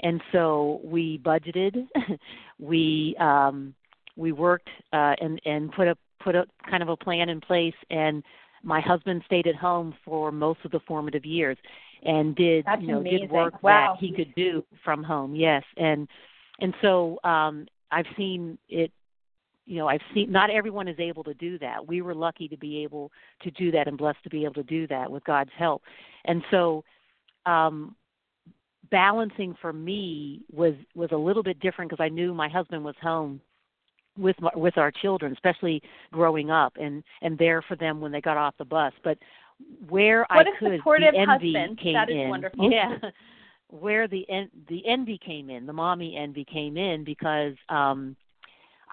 And 0.00 0.20
so 0.32 0.80
we 0.84 1.18
budgeted, 1.18 1.86
we 2.58 3.16
um, 3.18 3.74
we 4.16 4.32
worked 4.32 4.68
uh, 4.92 5.14
and 5.20 5.40
and 5.44 5.72
put 5.72 5.88
a 5.88 5.96
put 6.20 6.34
a 6.34 6.46
kind 6.68 6.82
of 6.82 6.88
a 6.88 6.96
plan 6.96 7.28
in 7.28 7.40
place. 7.40 7.74
And 7.90 8.22
my 8.62 8.80
husband 8.80 9.22
stayed 9.26 9.46
at 9.46 9.54
home 9.54 9.94
for 10.04 10.32
most 10.32 10.60
of 10.64 10.72
the 10.72 10.80
formative 10.80 11.24
years, 11.24 11.56
and 12.02 12.34
did 12.34 12.64
That's 12.66 12.82
you 12.82 12.88
know 12.88 12.98
amazing. 12.98 13.20
did 13.20 13.30
work 13.30 13.62
wow. 13.62 13.94
that 13.94 14.00
he 14.04 14.12
could 14.12 14.34
do 14.34 14.64
from 14.84 15.02
home. 15.02 15.34
Yes, 15.34 15.62
and 15.76 16.08
and 16.60 16.74
so 16.82 17.18
um, 17.24 17.66
I've 17.90 18.06
seen 18.16 18.58
it 18.68 18.90
you 19.66 19.78
know 19.78 19.88
i've 19.88 20.00
seen 20.12 20.30
not 20.30 20.50
everyone 20.50 20.88
is 20.88 20.98
able 20.98 21.24
to 21.24 21.34
do 21.34 21.58
that. 21.58 21.86
We 21.86 22.02
were 22.02 22.14
lucky 22.14 22.48
to 22.48 22.56
be 22.56 22.82
able 22.82 23.10
to 23.42 23.50
do 23.52 23.70
that 23.70 23.88
and 23.88 23.96
blessed 23.96 24.22
to 24.24 24.30
be 24.30 24.44
able 24.44 24.54
to 24.54 24.62
do 24.62 24.86
that 24.88 25.10
with 25.10 25.24
god's 25.24 25.50
help. 25.56 25.82
And 26.26 26.42
so 26.50 26.84
um 27.46 27.96
balancing 28.90 29.56
for 29.60 29.72
me 29.72 30.42
was 30.52 30.74
was 30.94 31.10
a 31.12 31.16
little 31.16 31.42
bit 31.42 31.58
different 31.60 31.90
because 31.90 32.04
i 32.04 32.08
knew 32.08 32.34
my 32.34 32.48
husband 32.48 32.84
was 32.84 32.94
home 33.00 33.40
with 34.18 34.36
my, 34.40 34.50
with 34.54 34.76
our 34.76 34.90
children 34.90 35.32
especially 35.32 35.82
growing 36.12 36.50
up 36.50 36.74
and 36.80 37.02
and 37.22 37.38
there 37.38 37.62
for 37.62 37.76
them 37.76 38.00
when 38.00 38.12
they 38.12 38.20
got 38.20 38.36
off 38.36 38.54
the 38.58 38.64
bus. 38.64 38.92
But 39.02 39.18
where 39.88 40.20
what 40.30 40.46
i 40.46 40.58
could 40.58 40.78
supportive 40.78 41.14
the 41.14 41.20
envy 41.20 41.54
husband. 41.54 41.78
came 41.78 41.94
that 41.94 42.10
is 42.10 42.16
in. 42.16 42.28
wonderful. 42.28 42.70
yeah 42.70 42.96
where 43.68 44.06
the 44.08 44.28
en- 44.30 44.50
the 44.68 44.86
envy 44.86 45.18
came 45.18 45.50
in 45.50 45.66
the 45.66 45.72
mommy 45.72 46.16
envy 46.16 46.44
came 46.44 46.76
in 46.76 47.04
because 47.04 47.54
um 47.68 48.16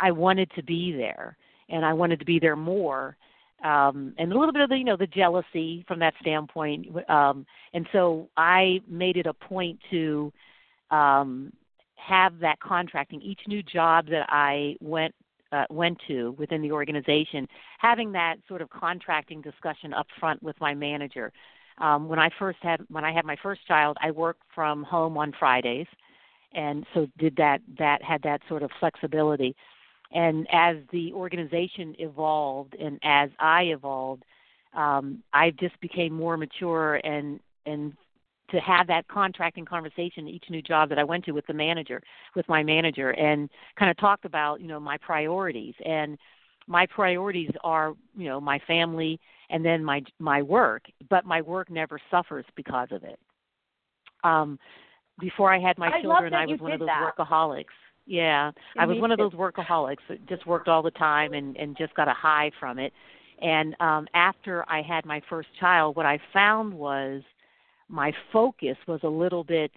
I 0.02 0.12
wanted 0.12 0.50
to 0.56 0.64
be 0.64 0.92
there, 0.92 1.38
and 1.70 1.86
I 1.86 1.94
wanted 1.94 2.20
to 2.20 2.26
be 2.26 2.40
there 2.40 2.56
more, 2.56 3.16
um, 3.64 4.14
and 4.18 4.34
a 4.34 4.38
little 4.38 4.52
bit 4.52 4.64
of 4.64 4.70
the 4.70 4.78
you 4.78 4.84
know 4.84 4.98
the 4.98 5.08
jealousy 5.08 5.86
from 5.88 6.00
that 6.00 6.16
standpoint. 6.20 6.88
Um, 7.10 7.46
and 7.74 7.88
so 7.92 8.28
I 8.36 8.82
made 8.88 9.18
it 9.18 9.28
a 9.28 9.34
point 9.34 9.80
to 9.92 10.34
um, 10.90 11.54
have 11.96 12.40
that 12.40 12.60
contracting. 12.60 13.22
Each 13.22 13.42
new 13.48 13.62
job 13.62 14.08
that 14.08 14.26
I 14.30 14.76
went 14.82 15.14
uh, 15.52 15.66
went 15.70 16.00
to 16.08 16.32
within 16.40 16.62
the 16.62 16.72
organization, 16.72 17.48
having 17.78 18.12
that 18.14 18.38
sort 18.48 18.62
of 18.62 18.70
contracting 18.72 19.42
discussion 19.42 19.94
up 19.94 20.08
front 20.20 20.42
with 20.42 20.60
my 20.60 20.74
manager. 20.74 21.32
Um, 21.82 22.08
when 22.08 22.20
I 22.20 22.30
first 22.38 22.60
had 22.62 22.82
when 22.90 23.04
I 23.04 23.12
had 23.12 23.26
my 23.26 23.36
first 23.42 23.66
child, 23.68 23.98
I 24.02 24.12
worked 24.12 24.44
from 24.54 24.84
home 24.84 25.18
on 25.18 25.34
Fridays, 25.38 25.88
and 26.54 26.86
so 26.94 27.08
did 27.18 27.36
that 27.38 27.62
that 27.80 28.04
had 28.04 28.22
that 28.24 28.42
sort 28.48 28.64
of 28.64 28.70
flexibility. 28.80 29.56
And 30.14 30.48
as 30.52 30.78
the 30.92 31.12
organization 31.14 31.96
evolved 31.98 32.76
and 32.76 33.00
as 33.04 33.30
I 33.40 33.64
evolved, 33.64 34.24
um, 34.74 35.24
I 35.34 35.52
just 35.52 35.80
became 35.82 36.14
more 36.14 36.38
mature 36.38 36.96
and 37.04 37.40
and 37.66 37.94
to 38.52 38.60
have 38.60 38.86
that 38.88 39.08
contracting 39.08 39.66
conversation 39.66 40.28
each 40.28 40.44
new 40.50 40.62
job 40.62 40.90
that 40.90 41.00
I 41.00 41.04
went 41.04 41.26
to 41.26 41.32
with 41.32 41.48
the 41.48 41.54
manager, 41.54 42.02
with 42.36 42.48
my 42.50 42.62
manager, 42.64 43.12
and 43.12 43.50
kind 43.80 43.90
of 43.90 43.98
talked 43.98 44.26
about 44.26 44.62
you 44.62 44.68
know 44.68 44.80
my 44.80 44.98
priorities. 44.98 45.74
And 45.84 46.18
my 46.72 46.86
priorities 46.88 47.52
are 47.64 47.94
you 48.16 48.28
know 48.28 48.40
my 48.40 48.60
family 48.66 49.20
and 49.50 49.64
then 49.64 49.84
my 49.84 50.02
my 50.20 50.42
work, 50.42 50.84
but 51.10 51.26
my 51.26 51.42
work 51.42 51.70
never 51.70 52.00
suffers 52.10 52.46
because 52.56 52.88
of 52.92 53.04
it. 53.04 53.20
Um, 54.24 54.58
before 55.20 55.54
I 55.54 55.60
had 55.60 55.78
my 55.78 55.90
I 55.90 56.02
children, 56.02 56.34
I 56.34 56.46
was 56.46 56.60
one 56.60 56.72
of 56.72 56.80
those 56.80 56.88
that. 56.88 57.14
workaholics 57.18 57.66
yeah, 58.06 58.52
I 58.78 58.86
was 58.86 58.98
one 59.00 59.12
of 59.12 59.20
those 59.20 59.34
workaholics 59.34 59.98
that 60.10 60.26
just 60.28 60.46
worked 60.48 60.68
all 60.68 60.82
the 60.82 60.92
time 60.92 61.34
and 61.34 61.56
and 61.56 61.78
just 61.78 61.94
got 61.94 62.08
a 62.08 62.14
high 62.14 62.52
from 62.60 62.80
it. 62.80 62.94
And 63.42 63.76
um 63.80 64.08
after 64.14 64.66
I 64.70 64.82
had 64.82 65.06
my 65.06 65.22
first 65.30 65.50
child, 65.60 65.96
what 65.96 66.06
I 66.06 66.20
found 66.34 66.74
was 66.74 67.22
my 67.90 68.12
focus 68.34 68.78
was 68.88 69.02
a 69.04 69.08
little 69.08 69.44
bit 69.44 69.72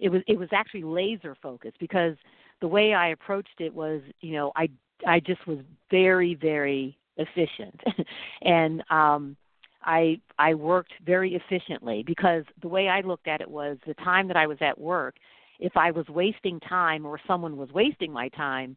it 0.00 0.08
was 0.08 0.22
it 0.26 0.38
was 0.38 0.48
actually 0.52 0.82
laser 0.82 1.36
focused 1.40 1.78
because 1.78 2.16
the 2.60 2.68
way 2.68 2.94
I 2.94 3.08
approached 3.08 3.60
it 3.60 3.72
was, 3.72 4.00
you 4.20 4.32
know, 4.32 4.52
I 4.56 4.68
I 5.06 5.20
just 5.20 5.46
was 5.46 5.58
very 5.90 6.34
very 6.34 6.96
efficient. 7.16 7.80
and 8.42 8.82
um 8.90 9.36
I 9.82 10.20
I 10.38 10.54
worked 10.54 10.92
very 11.04 11.34
efficiently 11.34 12.02
because 12.02 12.44
the 12.62 12.68
way 12.68 12.88
I 12.88 13.00
looked 13.00 13.28
at 13.28 13.40
it 13.40 13.50
was 13.50 13.76
the 13.86 13.94
time 13.94 14.28
that 14.28 14.36
I 14.36 14.46
was 14.46 14.58
at 14.60 14.78
work 14.78 15.16
if 15.58 15.76
I 15.76 15.90
was 15.90 16.06
wasting 16.08 16.60
time 16.60 17.06
or 17.06 17.18
someone 17.26 17.56
was 17.56 17.70
wasting 17.72 18.12
my 18.12 18.28
time, 18.30 18.76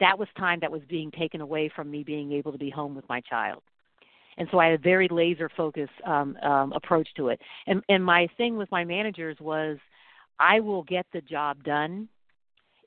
that 0.00 0.18
was 0.18 0.28
time 0.38 0.58
that 0.60 0.70
was 0.70 0.82
being 0.88 1.10
taken 1.10 1.40
away 1.40 1.70
from 1.74 1.90
me 1.90 2.02
being 2.02 2.32
able 2.32 2.52
to 2.52 2.58
be 2.58 2.70
home 2.70 2.94
with 2.94 3.08
my 3.08 3.20
child. 3.20 3.62
And 4.36 4.48
so 4.50 4.58
I 4.58 4.66
had 4.66 4.78
a 4.78 4.82
very 4.82 5.08
laser 5.10 5.50
focused 5.56 5.92
um, 6.06 6.36
um, 6.42 6.72
approach 6.72 7.08
to 7.16 7.28
it. 7.28 7.40
And, 7.66 7.82
and 7.88 8.04
my 8.04 8.28
thing 8.36 8.56
with 8.56 8.70
my 8.70 8.84
managers 8.84 9.36
was, 9.40 9.78
I 10.38 10.60
will 10.60 10.84
get 10.84 11.06
the 11.12 11.20
job 11.20 11.64
done. 11.64 12.08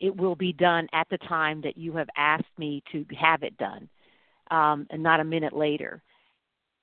It 0.02 0.16
will 0.18 0.36
be 0.36 0.52
done 0.52 0.90
at 0.94 1.08
the 1.10 1.20
time 1.20 1.62
that 1.62 1.78
you 1.78 1.94
have 1.94 2.10
asked 2.18 2.58
me 2.58 2.84
to 2.92 3.06
have 3.18 3.44
it 3.44 3.56
done, 3.58 3.88
um, 4.50 4.88
and 4.90 5.02
not 5.02 5.20
a 5.22 5.24
minute 5.24 5.54
later. 5.54 6.02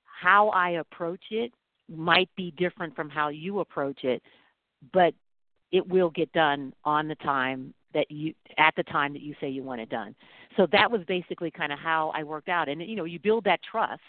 How 0.05 0.49
I 0.49 0.71
approach 0.71 1.25
it 1.29 1.51
might 1.87 2.29
be 2.35 2.51
different 2.51 2.95
from 2.95 3.09
how 3.09 3.27
you 3.27 3.59
approach 3.59 4.03
it, 4.03 4.23
but 4.93 5.13
it 5.71 5.87
will 5.87 6.09
get 6.09 6.31
done 6.31 6.73
on 6.85 7.07
the 7.07 7.15
time 7.15 7.73
that 7.93 8.09
you 8.09 8.33
at 8.57 8.73
the 8.75 8.83
time 8.83 9.13
that 9.13 9.21
you 9.21 9.35
say 9.41 9.49
you 9.49 9.63
want 9.63 9.81
it 9.81 9.89
done. 9.89 10.15
So 10.55 10.67
that 10.71 10.89
was 10.89 11.01
basically 11.07 11.51
kind 11.51 11.73
of 11.73 11.79
how 11.79 12.11
I 12.15 12.23
worked 12.23 12.49
out. 12.49 12.69
And 12.69 12.81
you 12.81 12.95
know, 12.95 13.05
you 13.05 13.19
build 13.19 13.43
that 13.45 13.59
trust 13.69 14.01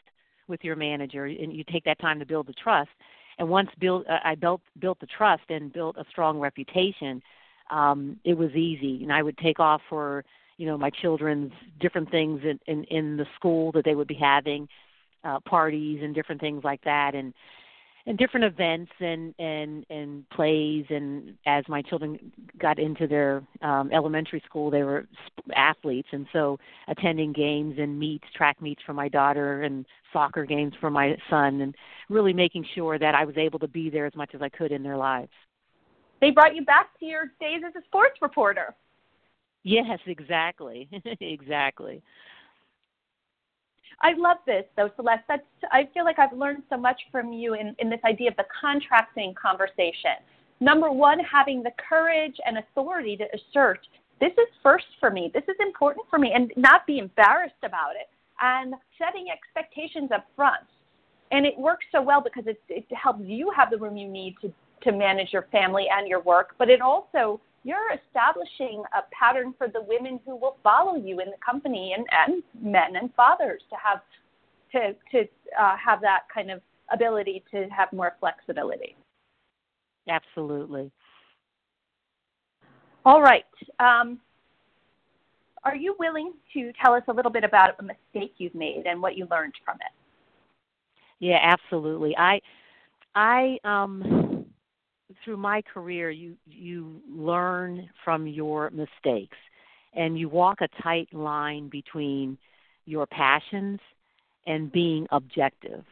with 0.48 0.62
your 0.62 0.76
manager, 0.76 1.26
and 1.26 1.52
you 1.52 1.64
take 1.64 1.84
that 1.84 1.98
time 1.98 2.18
to 2.18 2.26
build 2.26 2.46
the 2.46 2.52
trust. 2.54 2.90
And 3.38 3.48
once 3.48 3.70
build, 3.78 4.04
uh, 4.08 4.18
I 4.24 4.34
built 4.34 4.60
built 4.78 5.00
the 5.00 5.06
trust 5.06 5.44
and 5.48 5.72
built 5.72 5.96
a 5.98 6.04
strong 6.10 6.38
reputation. 6.38 7.22
Um, 7.70 8.18
it 8.24 8.36
was 8.36 8.50
easy, 8.52 9.02
and 9.02 9.12
I 9.12 9.22
would 9.22 9.38
take 9.38 9.60
off 9.60 9.80
for 9.88 10.24
you 10.56 10.66
know 10.66 10.76
my 10.76 10.90
children's 10.90 11.52
different 11.80 12.10
things 12.10 12.42
in 12.44 12.58
in, 12.66 12.84
in 12.84 13.16
the 13.16 13.26
school 13.36 13.72
that 13.72 13.84
they 13.84 13.94
would 13.94 14.08
be 14.08 14.18
having, 14.20 14.68
uh, 15.24 15.40
parties 15.40 16.00
and 16.02 16.14
different 16.14 16.40
things 16.40 16.64
like 16.64 16.82
that, 16.84 17.14
and 17.14 17.32
and 18.06 18.18
different 18.18 18.44
events 18.44 18.92
and 19.00 19.34
and 19.38 19.84
and 19.90 20.28
plays. 20.30 20.86
And 20.90 21.34
as 21.46 21.64
my 21.68 21.82
children 21.82 22.32
got 22.58 22.78
into 22.78 23.06
their 23.06 23.42
um 23.62 23.90
elementary 23.92 24.42
school 24.46 24.70
they 24.70 24.82
were 24.82 25.06
athletes. 25.54 26.08
And 26.12 26.26
so 26.32 26.58
attending 26.88 27.32
games 27.32 27.76
and 27.78 27.98
meets 27.98 28.24
track 28.34 28.60
meets 28.60 28.82
for 28.84 28.94
my 28.94 29.08
daughter 29.08 29.62
and 29.62 29.86
soccer 30.12 30.44
games 30.44 30.74
for 30.80 30.90
my 30.90 31.16
son 31.28 31.60
and 31.60 31.74
really 32.08 32.32
making 32.32 32.66
sure 32.74 32.98
that 32.98 33.14
I 33.14 33.24
was 33.24 33.36
able 33.36 33.58
to 33.60 33.68
be 33.68 33.90
there 33.90 34.06
as 34.06 34.16
much 34.16 34.30
as 34.34 34.42
I 34.42 34.48
could 34.48 34.72
in 34.72 34.82
their 34.82 34.96
lives. 34.96 35.30
They 36.20 36.30
brought 36.30 36.54
you 36.54 36.64
back 36.64 36.98
to 37.00 37.06
your 37.06 37.26
days 37.40 37.62
as 37.66 37.74
a 37.76 37.84
sports 37.86 38.18
reporter. 38.20 38.74
Yes, 39.62 39.98
exactly. 40.06 40.88
exactly. 41.20 42.02
I 44.02 44.14
love 44.16 44.38
this 44.46 44.64
though, 44.76 44.90
Celeste. 44.96 45.24
That's 45.28 45.42
I 45.70 45.88
feel 45.92 46.04
like 46.04 46.18
I've 46.18 46.32
learned 46.32 46.62
so 46.70 46.76
much 46.76 47.00
from 47.12 47.32
you 47.32 47.54
in, 47.54 47.74
in 47.78 47.90
this 47.90 48.00
idea 48.04 48.30
of 48.30 48.36
the 48.36 48.46
contracting 48.58 49.34
conversation. 49.40 50.16
Number 50.60 50.90
one, 50.90 51.18
having 51.20 51.62
the 51.62 51.72
courage 51.88 52.36
and 52.46 52.58
authority 52.58 53.16
to 53.16 53.24
assert 53.34 53.80
this 54.20 54.32
is 54.32 54.48
first 54.62 54.84
for 55.00 55.10
me, 55.10 55.30
this 55.32 55.44
is 55.44 55.56
important 55.60 56.06
for 56.10 56.18
me, 56.18 56.32
and 56.34 56.52
not 56.56 56.86
be 56.86 56.98
embarrassed 56.98 57.62
about 57.64 57.92
it, 57.98 58.08
and 58.40 58.74
setting 58.98 59.26
expectations 59.32 60.10
up 60.14 60.26
front. 60.36 60.66
And 61.32 61.46
it 61.46 61.58
works 61.58 61.86
so 61.90 62.02
well 62.02 62.20
because 62.20 62.44
it, 62.46 62.60
it 62.68 62.84
helps 62.94 63.22
you 63.24 63.50
have 63.56 63.70
the 63.70 63.78
room 63.78 63.96
you 63.96 64.08
need 64.08 64.36
to, 64.42 64.52
to 64.82 64.92
manage 64.92 65.32
your 65.32 65.46
family 65.52 65.86
and 65.94 66.08
your 66.08 66.20
work, 66.22 66.54
but 66.58 66.68
it 66.68 66.80
also 66.80 67.40
you're 67.62 67.92
establishing 67.92 68.82
a 68.94 69.02
pattern 69.12 69.54
for 69.58 69.68
the 69.68 69.82
women 69.82 70.18
who 70.24 70.34
will 70.34 70.56
follow 70.62 70.96
you 70.96 71.20
in 71.20 71.28
the 71.28 71.36
company 71.44 71.94
and, 71.96 72.06
and 72.26 72.42
men 72.60 72.96
and 72.96 73.12
fathers 73.14 73.62
to 73.68 73.76
have 73.76 74.00
to 74.72 74.94
to 75.10 75.28
uh, 75.60 75.76
have 75.76 76.00
that 76.00 76.20
kind 76.32 76.50
of 76.50 76.60
ability 76.92 77.44
to 77.50 77.66
have 77.68 77.92
more 77.92 78.16
flexibility. 78.18 78.96
Absolutely. 80.08 80.90
All 83.04 83.20
right. 83.22 83.44
Um, 83.78 84.18
are 85.64 85.76
you 85.76 85.94
willing 85.98 86.32
to 86.54 86.72
tell 86.82 86.94
us 86.94 87.02
a 87.08 87.12
little 87.12 87.30
bit 87.30 87.44
about 87.44 87.78
a 87.78 87.82
mistake 87.82 88.34
you've 88.38 88.54
made 88.54 88.84
and 88.86 89.00
what 89.00 89.16
you 89.16 89.26
learned 89.30 89.54
from 89.64 89.76
it? 89.76 89.92
Yeah, 91.18 91.38
absolutely. 91.42 92.16
I 92.16 92.40
I 93.14 93.58
um 93.64 94.29
through 95.24 95.36
my 95.36 95.62
career, 95.62 96.10
you 96.10 96.36
you 96.46 97.00
learn 97.08 97.88
from 98.04 98.26
your 98.26 98.70
mistakes, 98.70 99.36
and 99.94 100.18
you 100.18 100.28
walk 100.28 100.60
a 100.60 100.68
tight 100.82 101.08
line 101.12 101.68
between 101.68 102.38
your 102.86 103.06
passions 103.06 103.80
and 104.46 104.72
being 104.72 105.06
objective. 105.10 105.84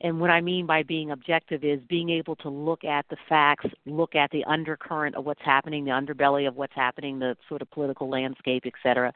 And 0.00 0.20
what 0.20 0.30
I 0.30 0.40
mean 0.40 0.66
by 0.66 0.82
being 0.82 1.12
objective 1.12 1.64
is 1.64 1.80
being 1.88 2.10
able 2.10 2.36
to 2.36 2.48
look 2.48 2.84
at 2.84 3.06
the 3.08 3.16
facts, 3.28 3.66
look 3.86 4.14
at 4.14 4.30
the 4.32 4.44
undercurrent 4.44 5.14
of 5.14 5.24
what's 5.24 5.40
happening, 5.42 5.84
the 5.84 5.92
underbelly 5.92 6.46
of 6.46 6.56
what's 6.56 6.74
happening, 6.74 7.18
the 7.18 7.36
sort 7.48 7.62
of 7.62 7.70
political 7.70 8.10
landscape, 8.10 8.64
et 8.66 8.72
cetera, 8.82 9.12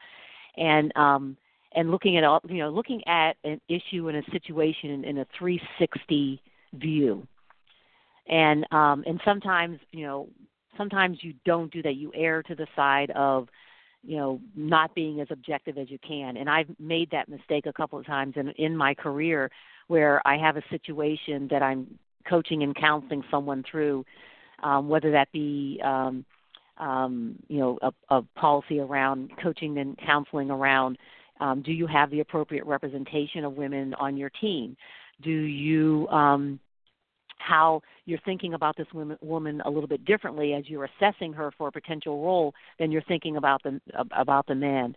and 0.57 0.95
um, 0.95 1.37
and 1.75 1.91
looking 1.91 2.17
at 2.17 2.23
all, 2.23 2.41
you 2.47 2.57
know, 2.57 2.69
looking 2.69 3.05
at 3.07 3.35
an 3.43 3.61
issue 3.69 4.07
and 4.07 4.17
a 4.17 4.31
situation 4.31 4.89
in, 4.89 5.03
in 5.03 5.17
a 5.19 5.25
360 5.37 6.41
view. 6.73 7.27
And 8.29 8.65
um, 8.71 9.03
and 9.05 9.19
sometimes, 9.25 9.79
you 9.91 10.05
know, 10.05 10.29
sometimes 10.77 11.17
you 11.21 11.33
don't 11.45 11.71
do 11.73 11.81
that. 11.81 11.95
You 11.95 12.11
err 12.15 12.43
to 12.43 12.55
the 12.55 12.67
side 12.75 13.11
of 13.11 13.47
you 14.03 14.17
know 14.17 14.39
not 14.55 14.93
being 14.95 15.19
as 15.19 15.27
objective 15.29 15.77
as 15.77 15.89
you 15.89 15.99
can 15.99 16.37
and 16.37 16.49
i've 16.49 16.69
made 16.79 17.09
that 17.11 17.27
mistake 17.27 17.65
a 17.65 17.73
couple 17.73 17.99
of 17.99 18.05
times 18.05 18.33
in 18.37 18.49
in 18.51 18.75
my 18.75 18.93
career 18.93 19.49
where 19.87 20.25
i 20.25 20.37
have 20.37 20.55
a 20.55 20.63
situation 20.69 21.47
that 21.49 21.61
i'm 21.61 21.87
coaching 22.27 22.63
and 22.63 22.75
counseling 22.75 23.23
someone 23.29 23.63
through 23.69 24.05
um, 24.63 24.89
whether 24.89 25.11
that 25.11 25.31
be 25.31 25.81
um, 25.83 26.25
um, 26.77 27.35
you 27.47 27.59
know 27.59 27.77
a, 27.81 28.15
a 28.15 28.21
policy 28.35 28.79
around 28.79 29.31
coaching 29.41 29.77
and 29.77 29.97
counseling 29.97 30.49
around 30.49 30.97
um, 31.41 31.61
do 31.61 31.71
you 31.71 31.87
have 31.87 32.09
the 32.09 32.19
appropriate 32.19 32.65
representation 32.65 33.43
of 33.43 33.53
women 33.53 33.93
on 33.95 34.15
your 34.15 34.29
team 34.41 34.77
do 35.21 35.31
you 35.31 36.07
um, 36.07 36.59
how 37.49 37.81
you're 38.05 38.19
thinking 38.25 38.53
about 38.53 38.77
this 38.77 38.87
woman, 38.93 39.61
a 39.65 39.69
little 39.69 39.87
bit 39.87 40.05
differently 40.05 40.53
as 40.53 40.69
you're 40.69 40.87
assessing 40.99 41.33
her 41.33 41.51
for 41.57 41.67
a 41.67 41.71
potential 41.71 42.23
role 42.23 42.53
than 42.77 42.91
you're 42.91 43.01
thinking 43.03 43.37
about 43.37 43.61
the 43.63 43.81
about 44.11 44.45
the 44.47 44.55
man. 44.55 44.95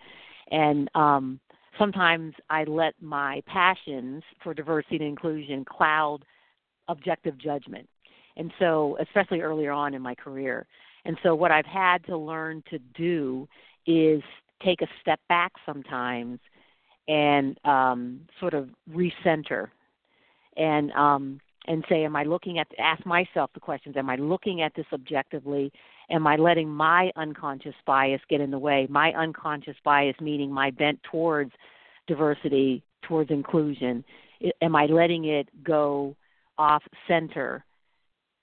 And 0.50 0.90
um, 0.94 1.40
sometimes 1.78 2.34
I 2.50 2.64
let 2.64 2.94
my 3.00 3.42
passions 3.46 4.22
for 4.42 4.52
diversity 4.52 4.96
and 4.96 5.06
inclusion 5.06 5.64
cloud 5.64 6.18
objective 6.88 7.38
judgment. 7.38 7.88
And 8.36 8.52
so, 8.58 8.98
especially 9.00 9.40
earlier 9.40 9.72
on 9.72 9.94
in 9.94 10.02
my 10.02 10.14
career. 10.14 10.66
And 11.04 11.16
so, 11.22 11.34
what 11.34 11.50
I've 11.50 11.66
had 11.66 12.04
to 12.06 12.16
learn 12.16 12.62
to 12.70 12.78
do 12.94 13.48
is 13.86 14.22
take 14.64 14.82
a 14.82 14.86
step 15.00 15.20
back 15.28 15.52
sometimes 15.66 16.38
and 17.08 17.58
um, 17.64 18.20
sort 18.38 18.54
of 18.54 18.68
recenter 18.90 19.68
and 20.56 20.92
um, 20.92 21.40
and 21.66 21.85
say, 21.88 22.05
Am 22.05 22.16
I 22.16 22.25
looking 22.25 22.59
at, 22.59 22.66
ask 22.79 23.05
myself 23.07 23.51
the 23.55 23.61
questions, 23.61 23.96
Am 23.96 24.11
I 24.11 24.16
looking 24.16 24.62
at 24.62 24.72
this 24.75 24.87
objectively? 24.92 25.72
Am 26.11 26.27
I 26.27 26.37
letting 26.37 26.68
my 26.68 27.11
unconscious 27.16 27.75
bias 27.87 28.20
get 28.29 28.40
in 28.40 28.51
the 28.51 28.59
way? 28.59 28.87
My 28.90 29.12
unconscious 29.12 29.77
bias, 29.85 30.16
meaning 30.20 30.53
my 30.53 30.70
bent 30.70 31.01
towards 31.11 31.53
diversity, 32.07 32.83
towards 33.03 33.31
inclusion, 33.31 34.05
am 34.61 34.77
I 34.77 34.87
letting 34.87 35.25
it 35.27 35.48
go 35.64 36.16
off 36.59 36.83
center 37.09 37.64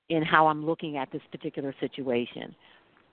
in 0.09 0.23
how 0.23 0.47
I'm 0.47 0.65
looking 0.65 0.97
at 0.97 1.11
this 1.11 1.21
particular 1.31 1.75
situation? 1.79 2.55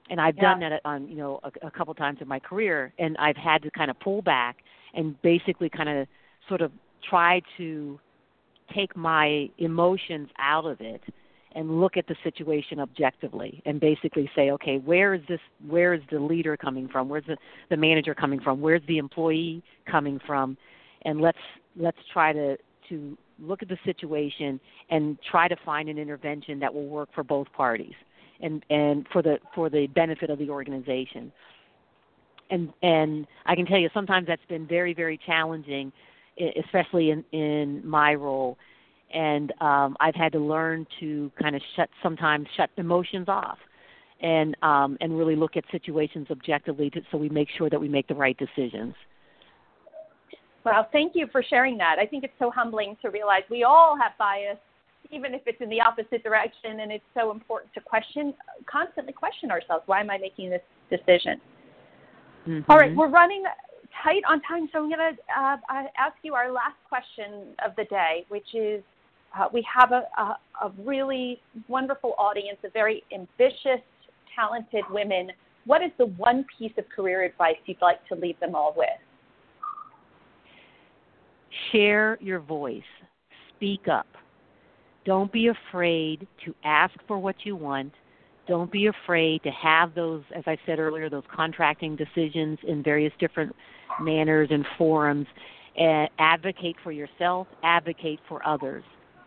And 0.09 0.21
I've 0.21 0.37
yeah. 0.37 0.43
done 0.43 0.61
that 0.61 0.81
on, 0.85 1.09
you 1.09 1.17
know, 1.17 1.41
a, 1.43 1.67
a 1.67 1.71
couple 1.71 1.93
times 1.95 2.19
in 2.21 2.29
my 2.29 2.39
career, 2.39 2.93
and 2.99 3.17
I've 3.19 3.37
had 3.37 3.63
to 3.63 3.71
kind 3.73 3.91
of 3.91 3.99
pull 3.99 4.23
back 4.23 4.59
and 4.95 5.21
basically 5.23 5.69
kind 5.69 5.89
of 5.89 6.07
sort 6.49 6.61
of 6.61 6.71
try 7.09 7.43
to 7.59 7.99
take 8.75 8.97
my 8.97 9.49
emotions 9.59 10.29
out 10.39 10.65
of 10.65 10.81
it 10.81 11.03
and 11.57 11.81
look 11.81 11.97
at 11.97 12.07
the 12.07 12.15
situation 12.23 12.79
objectively 12.79 13.63
and 13.65 13.81
basically 13.81 14.31
say 14.37 14.51
okay 14.51 14.77
where 14.79 15.15
is 15.15 15.23
this 15.29 15.41
where 15.67 15.95
is 15.95 16.03
the 16.11 16.21
leader 16.21 16.57
coming 16.57 16.87
from? 16.89 17.09
Where's 17.09 17.25
the, 17.27 17.37
the 17.71 17.77
manager 17.77 18.15
coming 18.15 18.41
from? 18.41 18.61
Where's 18.61 18.83
the 18.87 18.99
employee 18.99 19.63
coming 19.91 20.21
from? 20.27 20.57
And 21.03 21.21
let's 21.21 21.39
let's 21.77 21.99
try 22.13 22.33
to 22.33 22.57
to 22.91 23.17
look 23.39 23.63
at 23.63 23.69
the 23.69 23.79
situation 23.85 24.61
and 24.91 25.19
try 25.31 25.49
to 25.49 25.57
find 25.65 25.89
an 25.89 25.99
intervention 25.99 26.59
that 26.61 26.73
will 26.73 26.87
work 26.87 27.09
for 27.15 27.25
both 27.25 27.51
parties 27.53 27.95
and 28.41 28.65
and 28.71 29.07
for 29.13 29.23
the 29.23 29.39
for 29.55 29.71
the 29.71 29.87
benefit 29.89 30.31
of 30.31 30.39
the 30.39 30.51
organization. 30.51 31.33
And 32.51 32.73
and 32.83 33.27
I 33.47 33.55
can 33.55 33.67
tell 33.67 33.79
you 33.79 33.89
sometimes 33.95 34.27
that's 34.27 34.45
been 34.49 34.67
very 34.67 34.93
very 34.93 35.19
challenging 35.25 35.91
especially 36.65 37.11
in 37.11 37.25
in 37.33 37.87
my 37.87 38.15
role 38.15 38.57
and 39.13 39.53
um 39.61 39.97
I've 40.01 40.15
had 40.15 40.33
to 40.33 40.39
learn 40.39 40.87
to 41.01 41.31
kind 41.41 41.57
of 41.57 41.63
shut 41.75 41.89
sometimes 42.03 42.47
shut 42.57 42.71
emotions 42.77 43.29
off 43.29 43.59
and 44.21 44.57
um 44.63 44.97
and 45.01 45.17
really 45.17 45.37
look 45.37 45.57
at 45.57 45.65
situations 45.71 46.27
objectively 46.31 46.91
to, 46.91 47.01
so 47.11 47.19
we 47.19 47.29
make 47.29 47.49
sure 47.57 47.71
that 47.71 47.81
we 47.81 47.89
make 47.89 48.09
the 48.09 48.15
right 48.15 48.37
decisions. 48.37 48.95
Well, 50.65 50.89
thank 50.91 51.13
you 51.15 51.29
for 51.31 51.45
sharing 51.49 51.79
that. 51.79 51.97
I 52.01 52.07
think 52.07 52.25
it's 52.25 52.35
so 52.41 52.51
humbling 52.51 52.97
to 53.03 53.11
realize 53.11 53.43
we 53.49 53.63
all 53.63 53.97
have 53.97 54.13
bias 54.19 54.59
even 55.13 55.35
if 55.35 55.43
it's 55.47 55.61
in 55.61 55.69
the 55.69 55.81
opposite 55.81 56.23
direction 56.23 56.81
and 56.81 56.91
it's 56.91 57.05
so 57.15 57.31
important 57.31 57.73
to 57.75 57.81
question 57.81 58.35
constantly 58.71 59.13
question 59.13 59.51
ourselves 59.51 59.85
why 59.87 60.01
am 60.01 60.11
I 60.11 60.19
making 60.19 60.51
this 60.51 60.63
decision? 60.91 61.41
Mm-hmm. 62.47 62.71
All 62.71 62.79
right, 62.79 62.95
we're 62.95 63.09
running 63.09 63.43
tight 64.03 64.23
on 64.29 64.41
time, 64.43 64.69
so 64.73 64.79
I'm 64.79 64.89
going 64.89 65.15
to 65.15 65.41
uh, 65.41 65.57
ask 65.97 66.17
you 66.23 66.35
our 66.35 66.53
last 66.53 66.77
question 66.89 67.55
of 67.65 67.75
the 67.77 67.85
day, 67.85 68.25
which 68.29 68.55
is 68.55 68.83
uh, 69.39 69.47
we 69.53 69.65
have 69.73 69.93
a, 69.93 70.03
a, 70.21 70.39
a 70.63 70.73
really 70.85 71.41
wonderful 71.69 72.15
audience 72.19 72.59
of 72.65 72.73
very 72.73 73.03
ambitious, 73.13 73.83
talented 74.35 74.85
women. 74.91 75.31
What 75.65 75.83
is 75.83 75.91
the 75.99 76.07
one 76.07 76.45
piece 76.59 76.73
of 76.79 76.85
career 76.95 77.25
advice 77.25 77.57
you'd 77.67 77.83
like 77.83 78.07
to 78.09 78.15
leave 78.15 78.39
them 78.41 78.55
all 78.55 78.75
with? 78.77 78.89
Share 81.73 82.19
your 82.21 82.41
voice. 82.41 82.83
Speak 83.57 83.89
up. 83.89 84.07
Don't 85.05 85.33
be 85.33 85.49
afraid 85.49 86.27
to 86.45 86.55
ask 86.65 86.95
for 87.07 87.19
what 87.19 87.37
you 87.45 87.57
want 87.57 87.93
don't 88.47 88.71
be 88.71 88.87
afraid 88.87 89.43
to 89.43 89.51
have 89.51 89.95
those, 89.95 90.23
as 90.35 90.45
I 90.47 90.57
said 90.67 90.79
earlier, 90.79 91.11
those 91.11 91.25
contracting 91.35 91.97
decisions 91.97 92.59
in 92.67 92.83
various 92.83 93.13
different 93.19 93.55
manners 94.01 94.49
and 94.51 94.65
forums. 94.79 95.27
And 95.77 96.09
advocate 96.19 96.77
for 96.83 96.91
yourself, 96.91 97.47
advocate 97.63 98.21
for 98.29 98.47
others. 98.47 98.83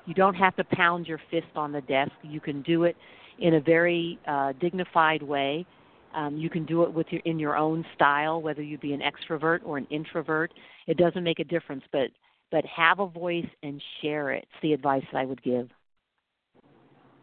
You 0.05 0.15
don't 0.15 0.33
have 0.33 0.55
to 0.55 0.63
pound 0.63 1.05
your 1.05 1.19
fist 1.29 1.45
on 1.55 1.71
the 1.71 1.81
desk. 1.81 2.11
You 2.23 2.39
can 2.39 2.63
do 2.63 2.85
it 2.85 2.95
in 3.37 3.55
a 3.55 3.61
very 3.61 4.17
uh, 4.27 4.53
dignified 4.59 5.21
way. 5.21 5.65
Um, 6.15 6.37
you 6.37 6.49
can 6.49 6.65
do 6.65 6.83
it 6.83 6.91
with 6.91 7.05
your, 7.11 7.21
in 7.25 7.37
your 7.37 7.55
own 7.55 7.85
style, 7.93 8.41
whether 8.41 8.63
you 8.63 8.79
be 8.79 8.93
an 8.93 9.01
extrovert 9.01 9.59
or 9.63 9.77
an 9.77 9.85
introvert. 9.91 10.51
It 10.87 10.97
doesn't 10.97 11.23
make 11.23 11.39
a 11.39 11.43
difference, 11.43 11.83
but 11.91 12.09
but 12.51 12.65
have 12.65 12.99
a 12.99 13.05
voice 13.05 13.45
and 13.61 13.79
share 14.01 14.31
it. 14.31 14.47
It's 14.51 14.61
the 14.63 14.73
advice 14.73 15.03
that 15.11 15.19
I 15.19 15.25
would 15.25 15.43
give. 15.43 15.69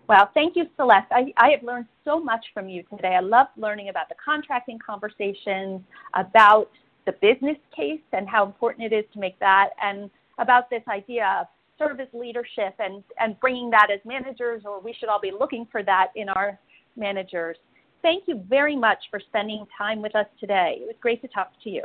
Well, 0.09 0.31
thank 0.35 0.55
you, 0.55 0.67
Celeste. 0.77 1.07
I, 1.11 1.33
I 1.37 1.51
have 1.51 1.63
learned 1.63 1.87
so 2.05 2.21
much 2.21 2.45
from 2.55 2.69
you 2.69 2.85
today. 2.85 3.17
I 3.17 3.21
love 3.21 3.49
learning 3.57 3.89
about 3.89 4.09
the 4.09 4.15
contracting 4.25 4.79
conversations, 4.79 5.81
about 6.15 6.71
the 7.07 7.13
business 7.21 7.57
case 7.75 8.01
and 8.13 8.29
how 8.29 8.45
important 8.45 8.93
it 8.93 8.97
is 8.97 9.05
to 9.15 9.19
make 9.19 9.39
that, 9.41 9.71
and 9.83 10.11
about 10.39 10.71
this 10.71 10.83
idea 10.89 11.39
of 11.41 11.47
service 11.79 12.09
leadership 12.13 12.75
and, 12.79 13.03
and 13.19 13.39
bringing 13.41 13.69
that 13.71 13.89
as 13.93 14.01
managers, 14.05 14.63
or 14.65 14.81
we 14.81 14.95
should 14.99 15.09
all 15.09 15.21
be 15.21 15.33
looking 15.33 15.67
for 15.71 15.83
that 15.83 16.09
in 16.15 16.29
our 16.31 16.59
managers. 16.97 17.57
Thank 18.03 18.25
you 18.27 18.43
very 18.49 18.77
much 18.77 18.99
for 19.11 19.21
spending 19.21 19.67
time 19.77 20.01
with 20.03 20.15
us 20.15 20.27
today. 20.39 20.79
It 20.81 20.87
was 20.87 20.97
great 21.01 21.21
to 21.23 21.29
talk 21.29 21.53
to 21.65 21.71
you. 21.71 21.85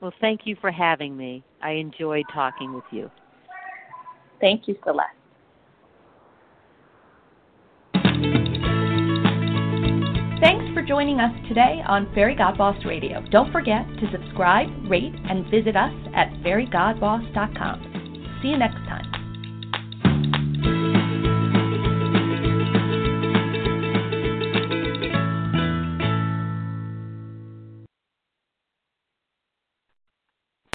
Well, 0.00 0.12
thank 0.20 0.42
you 0.44 0.56
for 0.60 0.70
having 0.70 1.16
me. 1.16 1.42
I 1.62 1.72
enjoyed 1.72 2.24
talking 2.32 2.72
with 2.72 2.84
you. 2.90 3.10
Thank 4.40 4.68
you, 4.68 4.76
Celeste. 4.84 5.19
For 10.80 10.86
joining 10.86 11.20
us 11.20 11.32
today 11.46 11.82
on 11.86 12.06
Fairygodboss 12.14 12.86
Radio. 12.86 13.22
Don't 13.30 13.52
forget 13.52 13.84
to 13.86 14.10
subscribe, 14.10 14.70
rate, 14.88 15.12
and 15.28 15.44
visit 15.50 15.76
us 15.76 15.92
at 16.14 16.32
fairygodboss.com. 16.42 18.38
See 18.40 18.48
you 18.48 18.56
next 18.56 18.76
time. 18.88 19.19